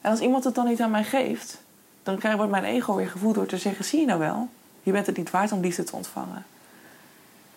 En 0.00 0.10
als 0.10 0.20
iemand 0.20 0.44
het 0.44 0.54
dan 0.54 0.66
niet 0.66 0.80
aan 0.80 0.90
mij 0.90 1.04
geeft, 1.04 1.62
dan 2.02 2.36
wordt 2.36 2.50
mijn 2.50 2.64
ego 2.64 2.94
weer 2.94 3.08
gevoed 3.08 3.34
door 3.34 3.46
te 3.46 3.56
zeggen: 3.56 3.84
zie 3.84 4.00
je 4.00 4.06
nou 4.06 4.18
wel, 4.18 4.48
je 4.82 4.92
bent 4.92 5.06
het 5.06 5.16
niet 5.16 5.30
waard 5.30 5.52
om 5.52 5.60
liefde 5.60 5.84
te 5.84 5.96
ontvangen. 5.96 6.44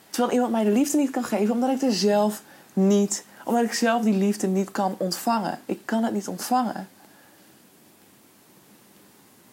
Terwijl 0.10 0.34
iemand 0.34 0.52
mij 0.52 0.64
de 0.64 0.72
liefde 0.72 0.98
niet 0.98 1.10
kan 1.10 1.24
geven, 1.24 1.54
omdat 1.54 1.70
ik 1.70 1.82
er 1.82 1.94
zelf 1.94 2.42
niet, 2.74 3.26
omdat 3.44 3.64
ik 3.64 3.74
zelf 3.74 4.04
die 4.04 4.18
liefde 4.18 4.48
niet 4.48 4.72
kan 4.72 4.96
ontvangen. 4.98 5.60
Ik 5.66 5.80
kan 5.86 6.04
het 6.04 6.14
niet 6.14 6.28
ontvangen. 6.28 6.88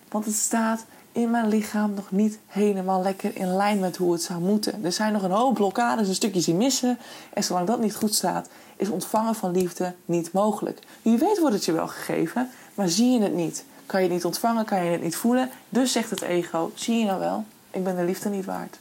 Want 0.09 0.25
het 0.25 0.35
staat 0.35 0.85
in 1.13 1.31
mijn 1.31 1.49
lichaam 1.49 1.95
nog 1.95 2.11
niet 2.11 2.39
helemaal 2.47 3.03
lekker 3.03 3.37
in 3.37 3.57
lijn 3.57 3.79
met 3.79 3.97
hoe 3.97 4.13
het 4.13 4.23
zou 4.23 4.41
moeten. 4.41 4.85
Er 4.85 4.93
zijn 4.93 5.13
nog 5.13 5.23
een 5.23 5.31
hoop 5.31 5.55
blokkades 5.55 6.09
en 6.09 6.15
stukjes 6.15 6.45
die 6.45 6.55
missen. 6.55 6.99
En 7.33 7.45
zolang 7.45 7.67
dat 7.67 7.81
niet 7.81 7.95
goed 7.97 8.15
staat, 8.15 8.49
is 8.77 8.89
ontvangen 8.89 9.35
van 9.35 9.51
liefde 9.51 9.95
niet 10.05 10.33
mogelijk. 10.33 10.79
Wie 11.03 11.19
weet 11.19 11.39
wordt 11.39 11.55
het 11.55 11.65
je 11.65 11.73
wel 11.73 11.89
gegeven, 11.89 12.51
maar 12.75 12.89
zie 12.89 13.11
je 13.11 13.23
het 13.23 13.35
niet. 13.35 13.65
Kan 13.87 14.01
je 14.01 14.07
het 14.07 14.15
niet 14.15 14.25
ontvangen, 14.25 14.65
kan 14.65 14.85
je 14.85 14.91
het 14.91 15.03
niet 15.03 15.17
voelen. 15.17 15.51
Dus 15.69 15.93
zegt 15.93 16.11
het 16.11 16.23
ego, 16.23 16.71
zie 16.75 16.99
je 16.99 17.05
nou 17.05 17.21
wel, 17.21 17.45
ik 17.71 17.85
ben 17.85 17.97
de 17.97 18.05
liefde 18.05 18.29
niet 18.29 18.45
waard. 18.45 18.79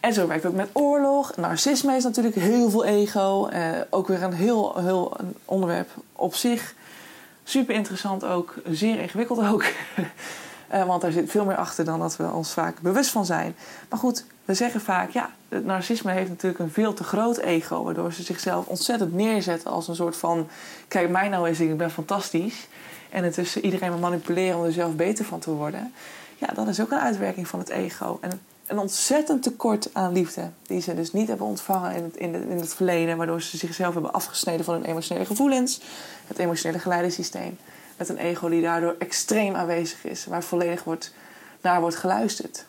En 0.00 0.12
zo 0.12 0.26
werkt 0.26 0.42
het 0.42 0.52
ook 0.52 0.58
met 0.58 0.70
oorlog. 0.72 1.36
Narcisme 1.36 1.96
is 1.96 2.04
natuurlijk 2.04 2.34
heel 2.34 2.70
veel 2.70 2.84
ego. 2.84 3.46
Eh, 3.46 3.62
ook 3.90 4.08
weer 4.08 4.22
een 4.22 4.32
heel, 4.32 4.76
heel 4.76 5.16
onderwerp 5.44 5.88
op 6.12 6.34
zich. 6.34 6.74
Super 7.48 7.74
interessant 7.74 8.24
ook, 8.24 8.54
zeer 8.70 9.00
ingewikkeld 9.00 9.46
ook. 9.46 9.64
uh, 10.72 10.86
want 10.86 11.02
daar 11.02 11.12
zit 11.12 11.30
veel 11.30 11.44
meer 11.44 11.56
achter 11.56 11.84
dan 11.84 11.98
dat 11.98 12.16
we 12.16 12.30
ons 12.30 12.52
vaak 12.52 12.80
bewust 12.80 13.10
van 13.10 13.26
zijn. 13.26 13.56
Maar 13.88 13.98
goed, 13.98 14.24
we 14.44 14.54
zeggen 14.54 14.80
vaak, 14.80 15.10
ja, 15.10 15.30
het 15.48 15.64
narcisme 15.64 16.12
heeft 16.12 16.28
natuurlijk 16.28 16.60
een 16.60 16.70
veel 16.70 16.94
te 16.94 17.04
groot 17.04 17.36
ego. 17.36 17.84
Waardoor 17.84 18.12
ze 18.12 18.22
zichzelf 18.22 18.66
ontzettend 18.66 19.14
neerzetten 19.14 19.70
als 19.70 19.88
een 19.88 19.94
soort 19.94 20.16
van... 20.16 20.48
Kijk, 20.88 21.10
mij 21.10 21.28
nou 21.28 21.48
eens, 21.48 21.60
ik 21.60 21.76
ben 21.76 21.90
fantastisch. 21.90 22.68
En 23.10 23.24
het 23.24 23.38
is 23.38 23.56
iedereen 23.56 23.90
maar 23.90 23.98
manipuleren 23.98 24.58
om 24.58 24.64
er 24.64 24.72
zelf 24.72 24.94
beter 24.94 25.24
van 25.24 25.38
te 25.38 25.50
worden. 25.50 25.92
Ja, 26.36 26.46
dat 26.54 26.68
is 26.68 26.80
ook 26.80 26.90
een 26.90 26.98
uitwerking 26.98 27.48
van 27.48 27.58
het 27.58 27.68
ego. 27.68 28.18
En 28.20 28.40
een 28.68 28.78
ontzettend 28.78 29.42
tekort 29.42 29.88
aan 29.92 30.12
liefde. 30.12 30.50
Die 30.66 30.80
ze 30.80 30.94
dus 30.94 31.12
niet 31.12 31.28
hebben 31.28 31.46
ontvangen 31.46 31.94
in 31.94 32.02
het, 32.02 32.16
in, 32.16 32.58
het, 32.58 32.74
verleden. 32.74 33.16
Waardoor 33.16 33.42
ze 33.42 33.56
zichzelf 33.56 33.92
hebben 33.92 34.12
afgesneden 34.12 34.64
van 34.64 34.74
hun 34.74 34.84
emotionele 34.84 35.26
gevoelens. 35.26 35.80
Het 36.26 36.38
emotionele 36.38 36.78
geleidensysteem. 36.78 37.58
Met 37.96 38.08
een 38.08 38.18
ego 38.18 38.48
die 38.48 38.62
daardoor 38.62 38.96
extreem 38.98 39.54
aanwezig 39.54 40.04
is. 40.04 40.24
Waar 40.24 40.42
volledig 40.42 40.84
wordt, 40.84 41.14
naar 41.60 41.80
wordt 41.80 41.96
geluisterd. 41.96 42.64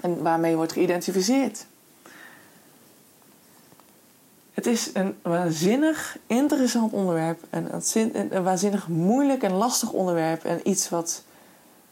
En 0.00 0.22
waarmee 0.22 0.56
wordt 0.56 0.72
geïdentificeerd. 0.72 1.66
Het 4.54 4.66
is 4.66 4.90
een 4.92 5.18
waanzinnig 5.22 6.18
interessant 6.26 6.92
onderwerp. 6.92 7.44
Een, 7.50 7.70
een 8.30 8.42
waanzinnig 8.42 8.88
moeilijk 8.88 9.42
en 9.42 9.52
lastig 9.52 9.90
onderwerp. 9.92 10.44
En 10.44 10.68
iets 10.68 10.88
wat 10.88 11.22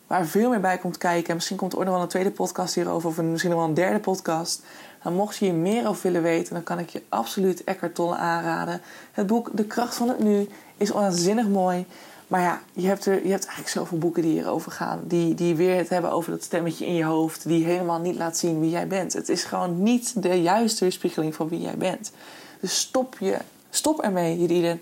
waar 0.08 0.26
veel 0.26 0.50
meer 0.50 0.60
bij 0.60 0.78
komt 0.78 0.98
kijken. 0.98 1.28
En 1.28 1.34
misschien 1.34 1.56
komt 1.56 1.72
er 1.72 1.78
ooit 1.78 1.86
nog 1.86 1.96
wel 1.96 2.04
een 2.04 2.10
tweede 2.10 2.30
podcast 2.30 2.74
hierover, 2.74 3.08
of 3.08 3.22
misschien 3.22 3.50
nog 3.50 3.58
wel 3.58 3.68
een 3.68 3.74
derde 3.74 3.98
podcast. 3.98 4.62
Dan 5.02 5.14
mocht 5.14 5.36
je 5.36 5.44
hier 5.44 5.54
meer 5.54 5.88
over 5.88 6.02
willen 6.02 6.22
weten, 6.22 6.54
dan 6.54 6.62
kan 6.62 6.78
ik 6.78 6.88
je 6.88 7.02
absoluut 7.08 7.64
Eckhart 7.64 7.94
Tolle 7.94 8.16
aanraden. 8.16 8.80
Het 9.12 9.26
boek 9.26 9.50
De 9.52 9.64
Kracht 9.64 9.94
van 9.94 10.08
het 10.08 10.18
Nu 10.18 10.48
is 10.76 10.90
onzinnig 10.90 11.48
mooi. 11.48 11.86
Maar 12.28 12.40
ja, 12.40 12.60
je 12.72 12.86
hebt, 12.86 13.06
er, 13.06 13.14
je 13.14 13.30
hebt 13.30 13.44
eigenlijk 13.44 13.68
zoveel 13.68 13.98
boeken 13.98 14.22
die 14.22 14.32
hierover 14.32 14.72
gaan. 14.72 15.00
Die, 15.04 15.34
die 15.34 15.54
weer 15.54 15.76
het 15.76 15.88
hebben 15.88 16.10
over 16.10 16.30
dat 16.30 16.42
stemmetje 16.42 16.86
in 16.86 16.94
je 16.94 17.04
hoofd. 17.04 17.48
Die 17.48 17.64
helemaal 17.64 18.00
niet 18.00 18.16
laat 18.16 18.36
zien 18.36 18.60
wie 18.60 18.70
jij 18.70 18.86
bent. 18.86 19.12
Het 19.12 19.28
is 19.28 19.44
gewoon 19.44 19.82
niet 19.82 20.22
de 20.22 20.42
juiste 20.42 20.84
weerspiegeling 20.84 21.34
van 21.34 21.48
wie 21.48 21.60
jij 21.60 21.76
bent. 21.76 22.12
Dus 22.60 22.78
stop, 22.78 23.16
je, 23.18 23.36
stop 23.70 24.00
ermee 24.00 24.38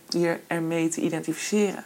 je 0.08 0.38
ermee 0.46 0.88
te 0.88 1.00
identificeren. 1.00 1.84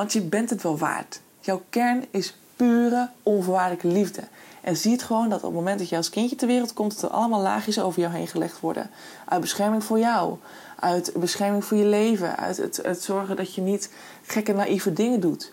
Want 0.00 0.12
je 0.12 0.20
bent 0.20 0.50
het 0.50 0.62
wel 0.62 0.78
waard. 0.78 1.20
Jouw 1.40 1.62
kern 1.68 2.04
is 2.10 2.36
pure, 2.56 3.08
onvoorwaardelijke 3.22 3.86
liefde. 3.86 4.22
En 4.60 4.76
zie 4.76 4.92
het 4.92 5.02
gewoon 5.02 5.28
dat 5.28 5.38
op 5.38 5.44
het 5.44 5.54
moment 5.54 5.78
dat 5.78 5.88
je 5.88 5.96
als 5.96 6.10
kindje 6.10 6.36
ter 6.36 6.46
wereld 6.46 6.72
komt, 6.72 7.00
dat 7.00 7.10
er 7.10 7.16
allemaal 7.16 7.40
laagjes 7.40 7.80
over 7.80 8.00
jou 8.00 8.14
heen 8.14 8.26
gelegd 8.26 8.60
worden. 8.60 8.90
Uit 9.24 9.40
bescherming 9.40 9.84
voor 9.84 9.98
jou, 9.98 10.36
uit 10.78 11.12
bescherming 11.16 11.64
voor 11.64 11.76
je 11.76 11.84
leven, 11.84 12.36
uit 12.36 12.56
het, 12.56 12.80
het 12.82 13.02
zorgen 13.02 13.36
dat 13.36 13.54
je 13.54 13.60
niet 13.60 13.90
gekke, 14.26 14.52
naïeve 14.52 14.92
dingen 14.92 15.20
doet. 15.20 15.52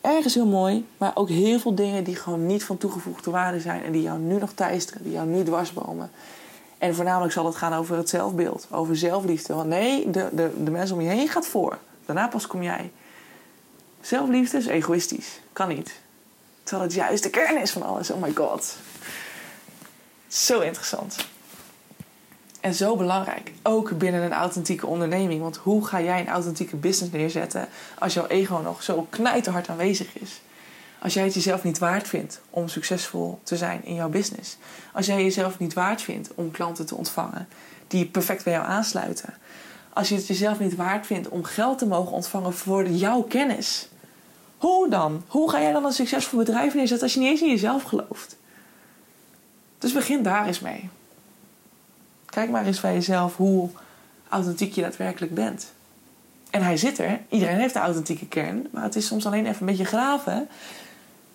Ergens 0.00 0.34
heel 0.34 0.46
mooi, 0.46 0.86
maar 0.96 1.12
ook 1.14 1.28
heel 1.28 1.58
veel 1.58 1.74
dingen 1.74 2.04
die 2.04 2.16
gewoon 2.16 2.46
niet 2.46 2.64
van 2.64 2.78
toegevoegde 2.78 3.30
waarde 3.30 3.60
zijn 3.60 3.84
en 3.84 3.92
die 3.92 4.02
jou 4.02 4.18
nu 4.18 4.38
nog 4.38 4.52
teisteren, 4.52 5.02
die 5.02 5.12
jou 5.12 5.26
nu 5.26 5.42
dwarsbomen. 5.42 6.10
En 6.78 6.94
voornamelijk 6.94 7.32
zal 7.32 7.46
het 7.46 7.56
gaan 7.56 7.72
over 7.72 7.96
het 7.96 8.08
zelfbeeld, 8.08 8.66
over 8.70 8.96
zelfliefde. 8.96 9.54
Want 9.54 9.68
nee, 9.68 10.10
de, 10.10 10.28
de, 10.32 10.50
de 10.64 10.70
mensen 10.70 10.96
om 10.96 11.02
je 11.02 11.08
heen 11.08 11.28
gaat 11.28 11.46
voor. 11.46 11.78
Daarna 12.04 12.28
pas 12.28 12.46
kom 12.46 12.62
jij. 12.62 12.90
Zelfliefde 14.02 14.58
is 14.58 14.66
egoïstisch. 14.66 15.40
Kan 15.52 15.68
niet. 15.68 15.92
Terwijl 16.62 16.88
het 16.88 16.96
juist 16.96 17.22
de 17.22 17.30
kern 17.30 17.60
is 17.60 17.70
van 17.70 17.82
alles. 17.82 18.10
Oh 18.10 18.22
my 18.22 18.32
god. 18.34 18.76
Zo 20.28 20.60
interessant. 20.60 21.16
En 22.60 22.74
zo 22.74 22.96
belangrijk. 22.96 23.52
Ook 23.62 23.98
binnen 23.98 24.22
een 24.22 24.32
authentieke 24.32 24.86
onderneming. 24.86 25.40
Want 25.40 25.56
hoe 25.56 25.86
ga 25.86 26.00
jij 26.00 26.20
een 26.20 26.28
authentieke 26.28 26.76
business 26.76 27.12
neerzetten 27.12 27.68
als 27.98 28.14
jouw 28.14 28.26
ego 28.26 28.56
nog 28.58 28.82
zo 28.82 29.06
knijterhard 29.10 29.68
aanwezig 29.68 30.18
is? 30.18 30.40
Als 30.98 31.14
jij 31.14 31.24
het 31.24 31.34
jezelf 31.34 31.62
niet 31.62 31.78
waard 31.78 32.08
vindt 32.08 32.40
om 32.50 32.68
succesvol 32.68 33.40
te 33.42 33.56
zijn 33.56 33.84
in 33.84 33.94
jouw 33.94 34.08
business. 34.08 34.56
Als 34.92 35.06
jij 35.06 35.22
jezelf 35.22 35.58
niet 35.58 35.72
waard 35.72 36.02
vindt 36.02 36.34
om 36.34 36.50
klanten 36.50 36.86
te 36.86 36.94
ontvangen 36.94 37.48
die 37.86 38.06
perfect 38.06 38.44
bij 38.44 38.52
jou 38.52 38.66
aansluiten. 38.66 39.34
Als 39.92 40.08
je 40.08 40.14
het 40.14 40.26
jezelf 40.26 40.58
niet 40.58 40.76
waard 40.76 41.06
vindt 41.06 41.28
om 41.28 41.44
geld 41.44 41.78
te 41.78 41.86
mogen 41.86 42.12
ontvangen 42.12 42.52
voor 42.52 42.88
jouw 42.88 43.22
kennis. 43.22 43.88
Hoe 44.62 44.88
dan? 44.88 45.22
Hoe 45.26 45.50
ga 45.50 45.60
jij 45.60 45.72
dan 45.72 45.84
een 45.84 45.92
succesvol 45.92 46.38
bedrijf 46.38 46.74
neerzetten 46.74 47.06
als 47.06 47.14
je 47.14 47.20
niet 47.20 47.28
eens 47.28 47.40
in 47.40 47.48
jezelf 47.48 47.82
gelooft? 47.82 48.36
Dus 49.78 49.92
begin 49.92 50.22
daar 50.22 50.46
eens 50.46 50.60
mee. 50.60 50.88
Kijk 52.26 52.50
maar 52.50 52.66
eens 52.66 52.80
bij 52.80 52.92
jezelf 52.92 53.36
hoe 53.36 53.68
authentiek 54.28 54.74
je 54.74 54.80
daadwerkelijk 54.80 55.34
bent. 55.34 55.72
En 56.50 56.62
hij 56.62 56.76
zit 56.76 56.98
er. 56.98 57.20
Iedereen 57.28 57.58
heeft 57.58 57.74
de 57.74 57.80
authentieke 57.80 58.26
kern. 58.26 58.66
Maar 58.70 58.82
het 58.82 58.96
is 58.96 59.06
soms 59.06 59.26
alleen 59.26 59.46
even 59.46 59.60
een 59.60 59.66
beetje 59.66 59.84
graven. 59.84 60.48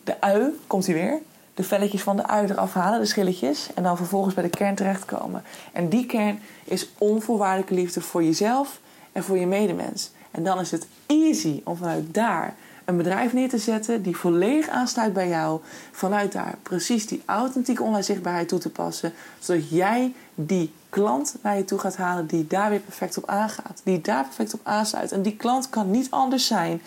De 0.03 0.21
ui, 0.21 0.59
komt 0.67 0.85
hij 0.85 0.95
weer. 0.95 1.19
De 1.53 1.63
velletjes 1.63 2.01
van 2.01 2.15
de 2.15 2.27
ui 2.27 2.47
eraf 2.49 2.73
halen, 2.73 2.99
de 2.99 3.05
schilletjes. 3.05 3.67
En 3.75 3.83
dan 3.83 3.97
vervolgens 3.97 4.33
bij 4.33 4.43
de 4.43 4.49
kern 4.49 4.75
terechtkomen. 4.75 5.43
En 5.73 5.89
die 5.89 6.05
kern 6.05 6.39
is 6.63 6.89
onvoorwaardelijke 6.97 7.73
liefde 7.73 8.01
voor 8.01 8.23
jezelf 8.23 8.79
en 9.11 9.23
voor 9.23 9.37
je 9.37 9.47
medemens. 9.47 10.11
En 10.31 10.43
dan 10.43 10.59
is 10.59 10.71
het 10.71 10.87
easy 11.05 11.61
om 11.63 11.77
vanuit 11.77 12.13
daar 12.13 12.55
een 12.87 12.97
bedrijf 12.97 13.33
neer 13.33 13.49
te 13.49 13.57
zetten 13.57 14.01
die 14.01 14.17
volledig 14.17 14.67
aansluit 14.67 15.13
bij 15.13 15.27
jou. 15.27 15.61
Vanuit 15.91 16.31
daar 16.31 16.55
precies 16.61 17.07
die 17.07 17.23
authentieke 17.25 17.83
online 17.83 18.03
zichtbaarheid 18.03 18.47
toe 18.47 18.59
te 18.59 18.69
passen. 18.69 19.13
Zodat 19.39 19.69
jij 19.69 20.13
die 20.35 20.73
klant 20.89 21.35
naar 21.41 21.57
je 21.57 21.65
toe 21.65 21.79
gaat 21.79 21.97
halen 21.97 22.27
die 22.27 22.47
daar 22.47 22.69
weer 22.69 22.79
perfect 22.79 23.17
op 23.17 23.29
aangaat. 23.29 23.81
Die 23.83 24.01
daar 24.01 24.23
perfect 24.23 24.53
op 24.53 24.59
aansluit. 24.63 25.11
En 25.11 25.21
die 25.21 25.35
klant 25.35 25.69
kan 25.69 25.91
niet 25.91 26.11
anders 26.11 26.47
zijn 26.47 26.81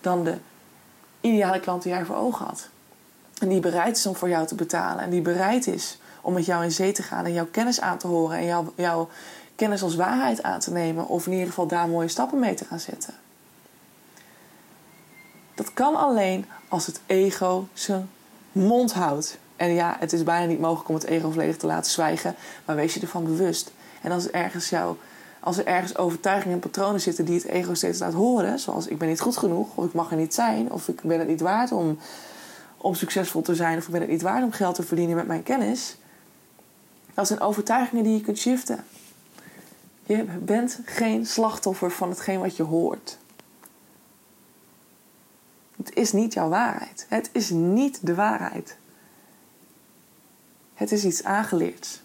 dan 0.00 0.24
de 0.24 0.36
ideale 1.20 1.60
klant 1.60 1.82
die 1.82 1.92
jij 1.92 2.04
voor 2.04 2.16
ogen 2.16 2.46
had. 2.46 2.68
En 3.38 3.48
die 3.48 3.60
bereid 3.60 3.96
is 3.96 4.06
om 4.06 4.16
voor 4.16 4.28
jou 4.28 4.46
te 4.46 4.54
betalen. 4.54 5.04
En 5.04 5.10
die 5.10 5.22
bereid 5.22 5.66
is 5.66 5.98
om 6.20 6.32
met 6.32 6.46
jou 6.46 6.64
in 6.64 6.72
zee 6.72 6.92
te 6.92 7.02
gaan 7.02 7.24
en 7.24 7.32
jouw 7.32 7.48
kennis 7.50 7.80
aan 7.80 7.98
te 7.98 8.06
horen. 8.06 8.38
En 8.38 8.44
jouw, 8.44 8.72
jouw 8.76 9.08
kennis 9.54 9.82
als 9.82 9.94
waarheid 9.94 10.42
aan 10.42 10.60
te 10.60 10.72
nemen. 10.72 11.08
Of 11.08 11.26
in 11.26 11.32
ieder 11.32 11.48
geval 11.48 11.66
daar 11.66 11.88
mooie 11.88 12.08
stappen 12.08 12.38
mee 12.38 12.54
te 12.54 12.64
gaan 12.64 12.80
zetten. 12.80 13.14
Kan 15.74 15.96
alleen 15.96 16.46
als 16.68 16.86
het 16.86 17.00
ego 17.06 17.66
zijn 17.72 18.08
mond 18.52 18.92
houdt. 18.92 19.38
En 19.56 19.70
ja, 19.74 19.96
het 19.98 20.12
is 20.12 20.22
bijna 20.22 20.46
niet 20.46 20.60
mogelijk 20.60 20.88
om 20.88 20.94
het 20.94 21.04
ego 21.04 21.30
volledig 21.30 21.56
te 21.56 21.66
laten 21.66 21.90
zwijgen, 21.90 22.34
maar 22.64 22.76
wees 22.76 22.94
je 22.94 23.00
ervan 23.00 23.24
bewust. 23.24 23.72
En 24.00 24.12
als 24.12 24.24
er 24.24 24.34
ergens, 24.34 24.68
jou, 24.68 24.96
als 25.40 25.58
er 25.58 25.66
ergens 25.66 25.96
overtuigingen 25.96 26.54
en 26.54 26.60
patronen 26.60 27.00
zitten 27.00 27.24
die 27.24 27.34
het 27.34 27.44
ego 27.44 27.74
steeds 27.74 27.98
laat 27.98 28.12
horen, 28.12 28.58
zoals 28.58 28.86
ik 28.86 28.98
ben 28.98 29.08
niet 29.08 29.20
goed 29.20 29.36
genoeg, 29.36 29.68
of 29.74 29.84
ik 29.84 29.92
mag 29.92 30.10
er 30.10 30.16
niet 30.16 30.34
zijn, 30.34 30.72
of 30.72 30.88
ik 30.88 31.00
ben 31.02 31.18
het 31.18 31.28
niet 31.28 31.40
waard 31.40 31.72
om, 31.72 31.98
om 32.76 32.94
succesvol 32.94 33.42
te 33.42 33.54
zijn, 33.54 33.78
of 33.78 33.84
ik 33.84 33.92
ben 33.92 34.00
het 34.00 34.10
niet 34.10 34.22
waard 34.22 34.44
om 34.44 34.52
geld 34.52 34.74
te 34.74 34.82
verdienen 34.82 35.16
met 35.16 35.26
mijn 35.26 35.42
kennis, 35.42 35.96
dat 37.14 37.26
zijn 37.26 37.40
overtuigingen 37.40 38.04
die 38.04 38.14
je 38.14 38.20
kunt 38.20 38.38
shiften. 38.38 38.84
Je 40.06 40.24
bent 40.40 40.80
geen 40.84 41.26
slachtoffer 41.26 41.90
van 41.90 42.08
hetgeen 42.08 42.40
wat 42.40 42.56
je 42.56 42.62
hoort. 42.62 43.18
Het 45.84 45.94
is 45.94 46.12
niet 46.12 46.32
jouw 46.32 46.48
waarheid. 46.48 47.06
Het 47.08 47.30
is 47.32 47.50
niet 47.50 48.06
de 48.06 48.14
waarheid. 48.14 48.76
Het 50.74 50.92
is 50.92 51.04
iets 51.04 51.24
aangeleerd. 51.24 52.02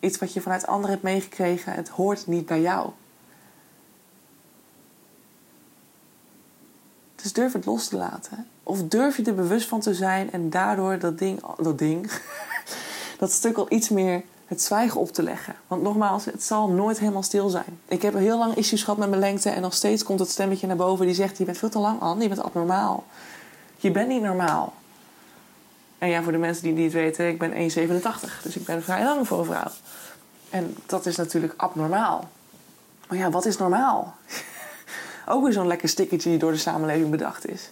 Iets 0.00 0.18
wat 0.18 0.32
je 0.32 0.40
vanuit 0.40 0.66
anderen 0.66 0.90
hebt 0.90 1.02
meegekregen. 1.02 1.72
Het 1.72 1.88
hoort 1.88 2.26
niet 2.26 2.46
bij 2.46 2.60
jou. 2.60 2.90
Dus 7.14 7.32
durf 7.32 7.52
het 7.52 7.64
los 7.64 7.88
te 7.88 7.96
laten. 7.96 8.46
Of 8.62 8.82
durf 8.82 9.16
je 9.16 9.22
er 9.22 9.34
bewust 9.34 9.68
van 9.68 9.80
te 9.80 9.94
zijn 9.94 10.32
en 10.32 10.50
daardoor 10.50 10.98
dat 10.98 11.18
ding, 11.18 11.40
dat 11.58 11.78
ding, 11.78 12.10
dat 13.18 13.32
stuk 13.32 13.56
al 13.56 13.72
iets 13.72 13.88
meer 13.88 14.22
het 14.46 14.62
zwijgen 14.62 15.00
op 15.00 15.12
te 15.12 15.22
leggen. 15.22 15.54
Want 15.66 15.82
nogmaals, 15.82 16.24
het 16.24 16.42
zal 16.42 16.68
nooit 16.68 16.98
helemaal 16.98 17.22
stil 17.22 17.48
zijn. 17.48 17.80
Ik 17.88 18.02
heb 18.02 18.14
heel 18.14 18.38
lang 18.38 18.54
issues 18.54 18.82
gehad 18.82 18.98
met 18.98 19.08
mijn 19.08 19.20
lengte 19.20 19.50
en 19.50 19.62
nog 19.62 19.74
steeds 19.74 20.02
komt 20.02 20.18
het 20.18 20.28
stemmetje 20.28 20.66
naar 20.66 20.76
boven 20.76 21.06
die 21.06 21.14
zegt: 21.14 21.38
Je 21.38 21.44
bent 21.44 21.58
veel 21.58 21.68
te 21.68 21.78
lang, 21.78 22.00
Anne, 22.00 22.22
je 22.22 22.28
bent 22.28 22.42
abnormaal. 22.42 23.04
Je 23.76 23.90
bent 23.90 24.08
niet 24.08 24.22
normaal. 24.22 24.74
En 25.98 26.08
ja, 26.08 26.22
voor 26.22 26.32
de 26.32 26.38
mensen 26.38 26.62
die 26.62 26.72
het 26.72 26.82
niet 26.82 26.92
weten, 26.92 27.28
ik 27.28 27.38
ben 27.38 27.52
1,87. 27.52 28.42
Dus 28.42 28.56
ik 28.56 28.64
ben 28.64 28.82
vrij 28.82 29.04
lang 29.04 29.26
voor 29.26 29.38
een 29.38 29.44
vrouw. 29.44 29.70
En 30.50 30.76
dat 30.86 31.06
is 31.06 31.16
natuurlijk 31.16 31.54
abnormaal. 31.56 32.28
Maar 33.08 33.18
ja, 33.18 33.30
wat 33.30 33.46
is 33.46 33.56
normaal? 33.56 34.14
Ook 35.28 35.42
weer 35.42 35.52
zo'n 35.52 35.66
lekker 35.66 35.88
stickertje 35.88 36.30
die 36.30 36.38
door 36.38 36.52
de 36.52 36.58
samenleving 36.58 37.10
bedacht 37.10 37.48
is. 37.48 37.70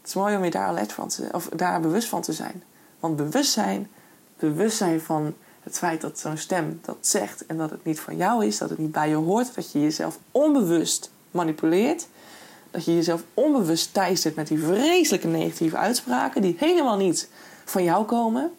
Het 0.00 0.08
is 0.08 0.14
mooi 0.14 0.36
om 0.36 0.44
je 0.44 0.50
daar 0.50 0.66
alert 0.66 0.92
van 0.92 1.08
te, 1.08 1.28
of 1.32 1.48
daar 1.48 1.80
bewust 1.80 2.08
van 2.08 2.22
te 2.22 2.32
zijn. 2.32 2.62
Want 3.00 3.16
bewustzijn, 3.16 3.90
bewustzijn 4.38 5.00
van 5.00 5.34
het 5.62 5.78
feit 5.78 6.00
dat 6.00 6.18
zo'n 6.18 6.36
stem 6.36 6.80
dat 6.82 6.96
zegt 7.00 7.46
en 7.46 7.56
dat 7.56 7.70
het 7.70 7.84
niet 7.84 8.00
van 8.00 8.16
jou 8.16 8.46
is, 8.46 8.58
dat 8.58 8.70
het 8.70 8.78
niet 8.78 8.92
bij 8.92 9.08
je 9.08 9.14
hoort, 9.14 9.54
dat 9.54 9.72
je 9.72 9.80
jezelf 9.80 10.18
onbewust 10.30 11.10
manipuleert, 11.30 12.06
dat 12.70 12.84
je 12.84 12.94
jezelf 12.94 13.22
onbewust 13.34 13.94
teistert 13.94 14.34
met 14.34 14.48
die 14.48 14.58
vreselijke 14.58 15.26
negatieve 15.26 15.76
uitspraken 15.76 16.42
die 16.42 16.56
helemaal 16.58 16.96
niet 16.96 17.28
van 17.64 17.84
jou 17.84 18.04
komen. 18.04 18.52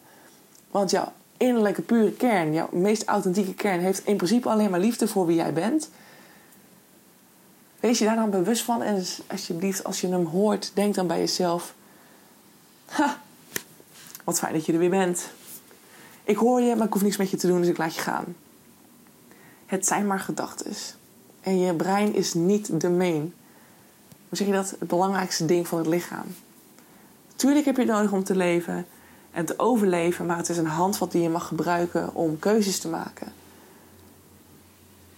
Want 0.70 0.90
jouw 0.90 1.12
innerlijke 1.36 1.82
pure 1.82 2.12
kern, 2.12 2.52
jouw 2.52 2.68
meest 2.72 3.04
authentieke 3.04 3.54
kern, 3.54 3.80
heeft 3.80 4.06
in 4.06 4.16
principe 4.16 4.48
alleen 4.48 4.70
maar 4.70 4.80
liefde 4.80 5.08
voor 5.08 5.26
wie 5.26 5.36
jij 5.36 5.52
bent. 5.52 5.90
Wees 7.80 7.98
je 7.98 8.04
daar 8.04 8.16
dan 8.16 8.30
bewust 8.30 8.62
van 8.62 8.82
en 8.82 9.04
alsjeblieft, 9.26 9.84
als 9.84 10.00
je 10.00 10.08
hem 10.08 10.24
hoort, 10.24 10.70
denk 10.74 10.94
dan 10.94 11.06
bij 11.06 11.18
jezelf: 11.18 11.74
Ha, 12.86 13.20
wat 14.24 14.38
fijn 14.38 14.52
dat 14.52 14.66
je 14.66 14.72
er 14.72 14.78
weer 14.78 14.90
bent. 14.90 15.30
Ik 16.24 16.36
hoor 16.36 16.60
je, 16.60 16.76
maar 16.76 16.86
ik 16.86 16.92
hoef 16.92 17.02
niks 17.02 17.16
met 17.16 17.30
je 17.30 17.36
te 17.36 17.46
doen, 17.46 17.60
dus 17.60 17.68
ik 17.68 17.78
laat 17.78 17.94
je 17.94 18.00
gaan. 18.00 18.24
Het 19.66 19.86
zijn 19.86 20.06
maar 20.06 20.20
gedachten. 20.20 20.72
En 21.40 21.58
je 21.58 21.74
brein 21.74 22.14
is 22.14 22.34
niet 22.34 22.80
de 22.80 22.90
main. 22.90 23.34
Hoe 24.28 24.36
zeg 24.36 24.46
je 24.46 24.52
dat? 24.52 24.74
Het 24.78 24.88
belangrijkste 24.88 25.44
ding 25.44 25.68
van 25.68 25.78
het 25.78 25.86
lichaam. 25.86 26.26
Tuurlijk 27.36 27.64
heb 27.64 27.76
je 27.76 27.82
het 27.82 27.90
nodig 27.90 28.12
om 28.12 28.24
te 28.24 28.36
leven 28.36 28.86
en 29.30 29.44
te 29.44 29.58
overleven, 29.58 30.26
maar 30.26 30.36
het 30.36 30.48
is 30.48 30.56
een 30.56 30.66
handvat 30.66 31.12
die 31.12 31.22
je 31.22 31.28
mag 31.28 31.46
gebruiken 31.46 32.14
om 32.14 32.38
keuzes 32.38 32.78
te 32.78 32.88
maken. 32.88 33.32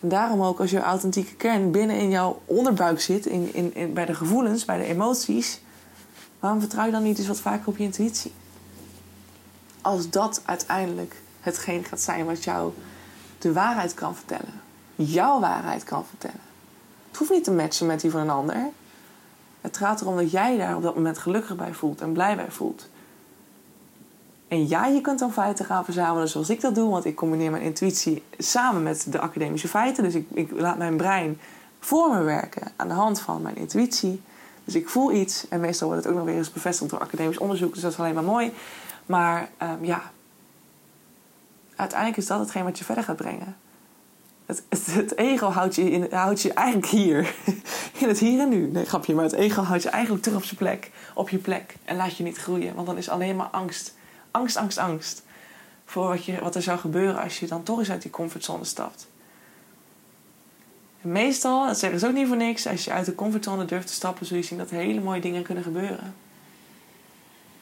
En 0.00 0.08
daarom 0.08 0.42
ook 0.42 0.60
als 0.60 0.70
je 0.70 0.80
authentieke 0.80 1.34
kern 1.34 1.70
binnen 1.70 1.96
in 1.96 2.10
jouw 2.10 2.40
onderbuik 2.44 3.00
zit, 3.00 3.26
in, 3.26 3.74
in, 3.74 3.92
bij 3.92 4.04
de 4.04 4.14
gevoelens, 4.14 4.64
bij 4.64 4.78
de 4.78 4.84
emoties, 4.84 5.60
waarom 6.40 6.60
vertrouw 6.60 6.84
je 6.84 6.92
dan 6.92 7.02
niet 7.02 7.18
eens 7.18 7.26
wat 7.26 7.40
vaker 7.40 7.68
op 7.68 7.76
je 7.76 7.84
intuïtie? 7.84 8.32
Als 9.84 10.10
dat 10.10 10.42
uiteindelijk 10.44 11.14
hetgeen 11.40 11.84
gaat 11.84 12.00
zijn 12.00 12.24
wat 12.24 12.44
jou 12.44 12.72
de 13.38 13.52
waarheid 13.52 13.94
kan 13.94 14.16
vertellen. 14.16 14.60
Jouw 14.94 15.40
waarheid 15.40 15.84
kan 15.84 16.04
vertellen. 16.06 16.40
Het 17.08 17.16
hoeft 17.16 17.30
niet 17.30 17.44
te 17.44 17.52
matchen 17.52 17.86
met 17.86 18.00
die 18.00 18.10
van 18.10 18.20
een 18.20 18.30
ander. 18.30 18.68
Het 19.60 19.76
gaat 19.76 20.00
erom 20.00 20.16
dat 20.16 20.30
jij 20.30 20.56
daar 20.56 20.76
op 20.76 20.82
dat 20.82 20.94
moment 20.94 21.18
gelukkig 21.18 21.56
bij 21.56 21.74
voelt 21.74 22.00
en 22.00 22.12
blij 22.12 22.36
bij 22.36 22.50
voelt. 22.50 22.88
En 24.48 24.68
ja, 24.68 24.86
je 24.86 25.00
kunt 25.00 25.18
dan 25.18 25.32
feiten 25.32 25.64
gaan 25.64 25.84
verzamelen 25.84 26.28
zoals 26.28 26.50
ik 26.50 26.60
dat 26.60 26.74
doe, 26.74 26.90
want 26.90 27.04
ik 27.04 27.14
combineer 27.14 27.50
mijn 27.50 27.62
intuïtie 27.62 28.22
samen 28.38 28.82
met 28.82 29.12
de 29.12 29.18
academische 29.18 29.68
feiten. 29.68 30.04
Dus 30.04 30.14
ik, 30.14 30.26
ik 30.32 30.50
laat 30.50 30.78
mijn 30.78 30.96
brein 30.96 31.40
voor 31.80 32.14
me 32.14 32.22
werken 32.22 32.72
aan 32.76 32.88
de 32.88 32.94
hand 32.94 33.20
van 33.20 33.42
mijn 33.42 33.56
intuïtie. 33.56 34.22
Dus 34.64 34.74
ik 34.74 34.88
voel 34.88 35.12
iets 35.12 35.48
en 35.48 35.60
meestal 35.60 35.88
wordt 35.88 36.02
het 36.04 36.12
ook 36.12 36.18
nog 36.18 36.28
weer 36.28 36.36
eens 36.36 36.52
bevestigd 36.52 36.90
door 36.90 37.00
academisch 37.00 37.38
onderzoek, 37.38 37.72
dus 37.72 37.82
dat 37.82 37.92
is 37.92 37.98
alleen 37.98 38.14
maar 38.14 38.24
mooi. 38.24 38.52
Maar 39.06 39.50
um, 39.62 39.84
ja, 39.84 40.12
uiteindelijk 41.76 42.18
is 42.18 42.26
dat 42.26 42.38
hetgeen 42.38 42.64
wat 42.64 42.78
je 42.78 42.84
verder 42.84 43.04
gaat 43.04 43.16
brengen. 43.16 43.56
Het, 44.46 44.62
het, 44.90 45.16
ego 45.16 45.48
houdt 45.48 45.74
je, 45.74 45.90
in, 45.90 46.06
houdt 46.10 46.42
je 46.42 46.52
eigenlijk 46.52 46.88
hier. 46.88 47.34
In 48.00 48.08
het 48.08 48.18
hier 48.18 48.40
en 48.40 48.48
nu. 48.48 48.70
Nee, 48.70 48.84
grapje. 48.84 49.14
Maar 49.14 49.24
het 49.24 49.32
ego 49.32 49.62
houdt 49.62 49.82
je 49.82 49.88
eigenlijk 49.88 50.22
terug 50.22 50.38
op 50.38 50.44
zijn 50.44 50.56
plek. 50.56 50.90
Op 51.14 51.28
je 51.28 51.38
plek. 51.38 51.76
En 51.84 51.96
laat 51.96 52.16
je 52.16 52.22
niet 52.22 52.36
groeien. 52.36 52.74
Want 52.74 52.86
dan 52.86 52.96
is 52.96 53.08
alleen 53.08 53.36
maar 53.36 53.46
angst. 53.46 53.94
Angst, 54.30 54.56
angst, 54.56 54.78
angst. 54.78 55.22
Voor 55.84 56.08
wat, 56.08 56.24
je, 56.24 56.40
wat 56.40 56.54
er 56.54 56.62
zou 56.62 56.78
gebeuren 56.78 57.22
als 57.22 57.38
je 57.38 57.46
dan 57.46 57.62
toch 57.62 57.78
eens 57.78 57.90
uit 57.90 58.02
die 58.02 58.10
comfortzone 58.10 58.64
stapt. 58.64 59.06
En 61.02 61.12
meestal, 61.12 61.66
dat 61.66 61.78
zeggen 61.78 61.98
ze 61.98 62.06
ook 62.06 62.14
niet 62.14 62.26
voor 62.26 62.36
niks. 62.36 62.66
Als 62.66 62.84
je 62.84 62.92
uit 62.92 63.06
de 63.06 63.14
comfortzone 63.14 63.64
durft 63.64 63.86
te 63.86 63.92
stappen, 63.92 64.26
zul 64.26 64.36
je 64.36 64.42
zien 64.42 64.58
dat 64.58 64.70
hele 64.70 65.00
mooie 65.00 65.20
dingen 65.20 65.42
kunnen 65.42 65.64
gebeuren. 65.64 66.14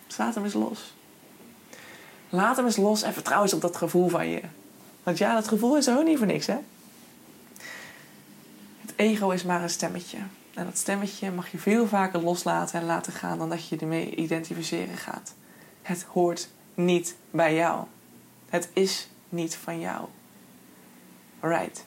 Dus 0.07 0.17
laat 0.17 0.35
hem 0.35 0.45
eens 0.45 0.55
los. 0.55 0.95
Laat 2.35 2.57
hem 2.57 2.65
eens 2.65 2.77
los 2.77 3.03
en 3.03 3.13
vertrouw 3.13 3.43
eens 3.43 3.53
op 3.53 3.61
dat 3.61 3.77
gevoel 3.77 4.09
van 4.09 4.29
je. 4.29 4.41
Want 5.03 5.19
ja, 5.19 5.35
dat 5.35 5.49
gevoel 5.49 5.77
is 5.77 5.89
ook 5.89 6.05
niet 6.05 6.19
voor 6.19 6.27
niks, 6.27 6.47
hè? 6.47 6.57
Het 8.81 8.93
ego 8.97 9.31
is 9.31 9.45
maar 9.45 9.63
een 9.63 9.71
stemmetje. 9.71 10.17
En 10.55 10.65
dat 10.65 10.79
stemmetje 10.79 11.31
mag 11.31 11.51
je 11.51 11.59
veel 11.59 11.87
vaker 11.87 12.21
loslaten 12.21 12.81
en 12.81 12.87
laten 12.87 13.13
gaan 13.13 13.39
dan 13.39 13.49
dat 13.49 13.69
je 13.69 13.77
ermee 13.77 14.15
identificeren 14.15 14.97
gaat. 14.97 15.35
Het 15.83 16.03
hoort 16.03 16.49
niet 16.75 17.17
bij 17.31 17.55
jou. 17.55 17.85
Het 18.49 18.69
is 18.73 19.09
niet 19.29 19.57
van 19.57 19.81
jou. 19.81 20.07
Alright. 21.41 21.85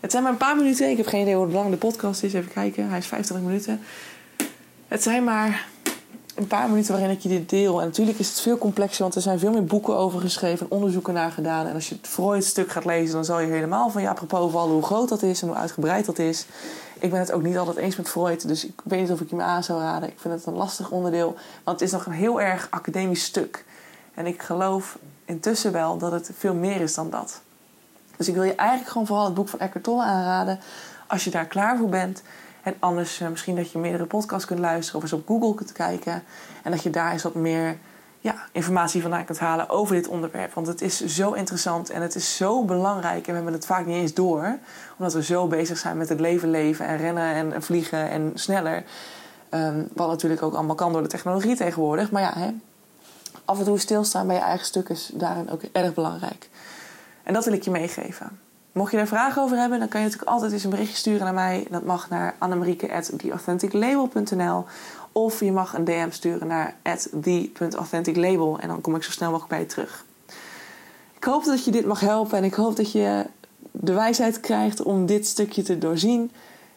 Het 0.00 0.10
zijn 0.10 0.22
maar 0.22 0.32
een 0.32 0.38
paar 0.38 0.56
minuten. 0.56 0.90
Ik 0.90 0.96
heb 0.96 1.06
geen 1.06 1.22
idee 1.22 1.36
hoe 1.36 1.48
lang 1.48 1.70
de 1.70 1.76
podcast 1.76 2.22
is. 2.22 2.32
Even 2.32 2.52
kijken. 2.52 2.88
Hij 2.88 2.98
is 2.98 3.06
25 3.06 3.46
minuten. 3.46 3.80
Het 4.88 5.02
zijn 5.02 5.24
maar 5.24 5.66
een 6.34 6.46
paar 6.46 6.68
minuten 6.68 6.92
waarin 6.92 7.10
ik 7.10 7.20
je 7.20 7.28
dit 7.28 7.48
deel. 7.48 7.80
En 7.80 7.86
natuurlijk 7.86 8.18
is 8.18 8.28
het 8.28 8.40
veel 8.40 8.58
complexer, 8.58 9.02
want 9.02 9.14
er 9.14 9.22
zijn 9.22 9.38
veel 9.38 9.52
meer 9.52 9.64
boeken 9.64 9.96
over 9.96 10.20
geschreven 10.20 10.66
en 10.66 10.76
onderzoeken 10.76 11.14
naar 11.14 11.30
gedaan. 11.30 11.66
En 11.66 11.74
als 11.74 11.88
je 11.88 11.94
het 11.94 12.06
Freud-stuk 12.06 12.70
gaat 12.70 12.84
lezen, 12.84 13.14
dan 13.14 13.24
zal 13.24 13.40
je 13.40 13.52
helemaal 13.52 13.90
van 13.90 14.02
ja, 14.02 14.10
apropos 14.10 14.52
vallen 14.52 14.72
hoe 14.72 14.82
groot 14.82 15.08
dat 15.08 15.22
is 15.22 15.42
en 15.42 15.48
hoe 15.48 15.56
uitgebreid 15.56 16.06
dat 16.06 16.18
is. 16.18 16.46
Ik 16.98 17.10
ben 17.10 17.18
het 17.18 17.32
ook 17.32 17.42
niet 17.42 17.58
altijd 17.58 17.76
eens 17.76 17.96
met 17.96 18.08
Freud, 18.08 18.48
dus 18.48 18.66
ik 18.66 18.80
weet 18.84 19.00
niet 19.00 19.10
of 19.10 19.20
ik 19.20 19.30
je 19.30 19.36
me 19.36 19.42
aan 19.42 19.64
zou 19.64 19.80
raden. 19.80 20.08
Ik 20.08 20.18
vind 20.18 20.34
het 20.34 20.46
een 20.46 20.54
lastig 20.54 20.90
onderdeel, 20.90 21.36
want 21.64 21.80
het 21.80 21.88
is 21.88 21.94
nog 21.94 22.06
een 22.06 22.12
heel 22.12 22.40
erg 22.40 22.66
academisch 22.70 23.24
stuk. 23.24 23.64
En 24.14 24.26
ik 24.26 24.42
geloof 24.42 24.98
intussen 25.24 25.72
wel 25.72 25.98
dat 25.98 26.12
het 26.12 26.30
veel 26.38 26.54
meer 26.54 26.80
is 26.80 26.94
dan 26.94 27.10
dat. 27.10 27.40
Dus 28.16 28.28
ik 28.28 28.34
wil 28.34 28.42
je 28.42 28.54
eigenlijk 28.54 28.90
gewoon 28.90 29.06
vooral 29.06 29.24
het 29.24 29.34
boek 29.34 29.48
van 29.48 29.58
Eckhart 29.58 29.84
Tolle 29.84 30.02
aanraden. 30.02 30.60
Als 31.06 31.24
je 31.24 31.30
daar 31.30 31.46
klaar 31.46 31.76
voor 31.76 31.88
bent, 31.88 32.22
en 32.64 32.74
anders 32.78 33.20
uh, 33.20 33.28
misschien 33.28 33.56
dat 33.56 33.70
je 33.70 33.78
meerdere 33.78 34.06
podcasts 34.06 34.46
kunt 34.46 34.60
luisteren 34.60 34.96
of 34.96 35.02
eens 35.02 35.20
op 35.20 35.26
Google 35.26 35.54
kunt 35.54 35.72
kijken. 35.72 36.22
En 36.62 36.70
dat 36.70 36.82
je 36.82 36.90
daar 36.90 37.12
eens 37.12 37.22
wat 37.22 37.34
meer 37.34 37.78
ja, 38.20 38.34
informatie 38.52 39.02
vandaan 39.02 39.24
kunt 39.24 39.38
halen 39.38 39.68
over 39.68 39.94
dit 39.94 40.08
onderwerp. 40.08 40.52
Want 40.52 40.66
het 40.66 40.80
is 40.80 41.04
zo 41.04 41.32
interessant 41.32 41.90
en 41.90 42.02
het 42.02 42.14
is 42.14 42.36
zo 42.36 42.64
belangrijk. 42.64 43.26
En 43.26 43.28
we 43.28 43.34
hebben 43.34 43.52
het 43.52 43.66
vaak 43.66 43.86
niet 43.86 43.96
eens 43.96 44.14
door. 44.14 44.58
Omdat 44.98 45.14
we 45.14 45.22
zo 45.22 45.46
bezig 45.46 45.78
zijn 45.78 45.96
met 45.96 46.08
het 46.08 46.20
leven 46.20 46.50
leven 46.50 46.86
en 46.86 46.96
rennen 46.96 47.52
en, 47.52 47.62
vliegen 47.62 48.10
en 48.10 48.32
sneller. 48.34 48.84
Um, 49.50 49.88
wat 49.92 50.08
natuurlijk 50.08 50.42
ook 50.42 50.54
allemaal 50.54 50.74
kan 50.74 50.92
door 50.92 51.02
de 51.02 51.08
technologie 51.08 51.56
tegenwoordig. 51.56 52.10
Maar 52.10 52.22
ja, 52.22 52.32
hè, 52.38 52.50
af 53.44 53.58
en 53.58 53.64
toe 53.64 53.78
stilstaan 53.78 54.26
bij 54.26 54.36
je 54.36 54.42
eigen 54.42 54.66
stuk 54.66 54.88
is 54.88 55.10
daarin 55.14 55.50
ook 55.50 55.62
erg 55.62 55.94
belangrijk. 55.94 56.48
En 57.22 57.34
dat 57.34 57.44
wil 57.44 57.54
ik 57.54 57.62
je 57.62 57.70
meegeven. 57.70 58.38
Mocht 58.74 58.90
je 58.90 58.96
daar 58.96 59.06
vragen 59.06 59.42
over 59.42 59.56
hebben, 59.56 59.78
dan 59.78 59.88
kan 59.88 60.00
je 60.00 60.06
natuurlijk 60.06 60.32
altijd 60.32 60.52
eens 60.52 60.64
een 60.64 60.70
berichtje 60.70 60.96
sturen 60.96 61.24
naar 61.24 61.34
mij. 61.34 61.66
Dat 61.70 61.84
mag 61.84 62.08
naar 62.08 62.34
annemarieke.theauthenticlabel.nl 62.38 64.64
Of 65.12 65.40
je 65.40 65.52
mag 65.52 65.74
een 65.74 65.84
DM 65.84 66.10
sturen 66.10 66.46
naar 66.46 66.76
the.authenticlabel. 67.22 68.58
En 68.58 68.68
dan 68.68 68.80
kom 68.80 68.96
ik 68.96 69.02
zo 69.02 69.10
snel 69.10 69.30
mogelijk 69.30 69.52
bij 69.52 69.60
je 69.60 69.66
terug. 69.66 70.04
Ik 71.16 71.24
hoop 71.24 71.44
dat 71.44 71.64
je 71.64 71.70
dit 71.70 71.86
mag 71.86 72.00
helpen. 72.00 72.38
En 72.38 72.44
ik 72.44 72.54
hoop 72.54 72.76
dat 72.76 72.92
je 72.92 73.26
de 73.70 73.92
wijsheid 73.92 74.40
krijgt 74.40 74.82
om 74.82 75.06
dit 75.06 75.26
stukje 75.26 75.62
te 75.62 75.78
doorzien. 75.78 76.30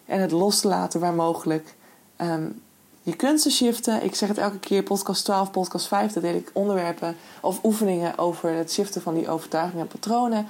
En 0.05 0.21
het 0.21 0.31
los 0.31 0.59
te 0.59 0.67
laten 0.67 0.99
waar 0.99 1.13
mogelijk. 1.13 1.75
Um, 2.17 2.61
je 3.01 3.15
kunt 3.15 3.41
ze 3.41 3.51
shiften. 3.51 4.03
Ik 4.03 4.15
zeg 4.15 4.29
het 4.29 4.37
elke 4.37 4.59
keer, 4.59 4.83
podcast 4.83 5.23
12, 5.23 5.51
podcast 5.51 5.87
5. 5.87 6.13
Daar 6.13 6.23
deel 6.23 6.35
ik 6.35 6.49
onderwerpen 6.53 7.15
of 7.41 7.63
oefeningen 7.63 8.17
over 8.17 8.53
het 8.53 8.71
shiften 8.71 9.01
van 9.01 9.13
die 9.13 9.29
overtuigingen 9.29 9.81
en 9.81 9.87
patronen 9.87 10.47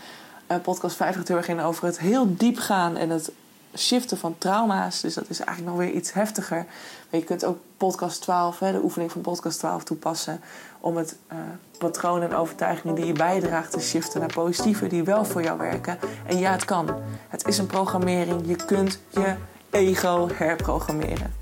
uh, 0.51 0.57
podcast 0.62 0.95
5 0.95 1.15
gaat 1.15 1.27
heel 1.27 1.38
erg 1.38 1.47
in 1.47 1.60
over 1.60 1.86
het 1.86 1.99
heel 1.99 2.36
diep 2.38 2.57
gaan 2.57 2.97
en 2.97 3.10
het 3.10 3.31
shiften 3.77 4.17
van 4.17 4.36
trauma's. 4.38 5.01
Dus 5.01 5.13
dat 5.13 5.29
is 5.29 5.39
eigenlijk 5.39 5.77
nog 5.77 5.86
weer 5.86 5.95
iets 5.95 6.13
heftiger. 6.13 6.65
Maar 7.10 7.19
je 7.19 7.25
kunt 7.25 7.45
ook 7.45 7.57
podcast 7.77 8.21
12, 8.21 8.60
hè, 8.60 8.71
de 8.71 8.83
oefening 8.83 9.12
van 9.12 9.21
podcast 9.21 9.60
12 9.60 9.83
toepassen. 9.83 10.41
Om 10.79 10.97
het 10.97 11.17
uh, 11.31 11.38
patroon 11.77 12.21
en 12.21 12.36
overtuigingen 12.36 12.95
die 12.95 13.05
je 13.05 13.13
bijdraagt 13.13 13.71
te 13.71 13.79
shiften 13.79 14.19
naar 14.19 14.33
positieve 14.33 14.88
die 14.88 15.03
wel 15.03 15.25
voor 15.25 15.43
jou 15.43 15.57
werken. 15.57 15.99
En 16.25 16.38
ja, 16.38 16.51
het 16.51 16.65
kan. 16.65 16.89
Het 17.27 17.47
is 17.47 17.57
een 17.57 17.67
programmering. 17.67 18.47
Je 18.47 18.55
kunt 18.55 18.99
je 19.10 19.36
ego 19.69 20.29
herprogrammeren. 20.33 21.37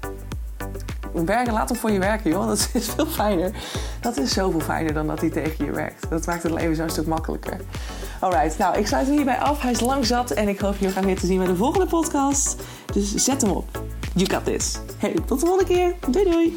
Werken, 1.23 1.53
laat 1.53 1.69
hem 1.69 1.77
voor 1.77 1.91
je 1.91 1.99
werken, 1.99 2.29
joh. 2.31 2.47
Dat 2.47 2.69
is 2.73 2.89
veel 2.89 3.05
fijner. 3.05 3.51
Dat 4.01 4.17
is 4.17 4.33
zoveel 4.33 4.59
fijner 4.59 4.93
dan 4.93 5.07
dat 5.07 5.19
hij 5.19 5.29
tegen 5.29 5.65
je 5.65 5.71
werkt. 5.71 6.09
Dat 6.09 6.25
maakt 6.25 6.43
het 6.43 6.51
leven 6.51 6.75
zo'n 6.75 6.89
stuk 6.89 7.07
makkelijker. 7.07 7.57
Alright, 8.19 8.57
nou 8.57 8.77
ik 8.77 8.87
sluit 8.87 9.05
hem 9.05 9.15
hierbij 9.15 9.37
af. 9.37 9.61
Hij 9.61 9.71
is 9.71 9.79
lang 9.79 10.05
zat 10.05 10.31
en 10.31 10.47
ik 10.47 10.59
hoop 10.59 10.75
je 10.77 10.89
graag 10.89 11.03
weer 11.03 11.19
te 11.19 11.25
zien 11.25 11.37
bij 11.37 11.47
de 11.47 11.55
volgende 11.55 11.87
podcast. 11.87 12.55
Dus 12.93 13.13
zet 13.13 13.41
hem 13.41 13.51
op. 13.51 13.83
You 14.13 14.29
got 14.29 14.45
this. 14.45 14.79
Hey, 14.97 15.15
tot 15.25 15.39
de 15.39 15.45
volgende 15.45 15.73
keer. 15.73 15.95
Doei 16.09 16.29
doei. 16.31 16.55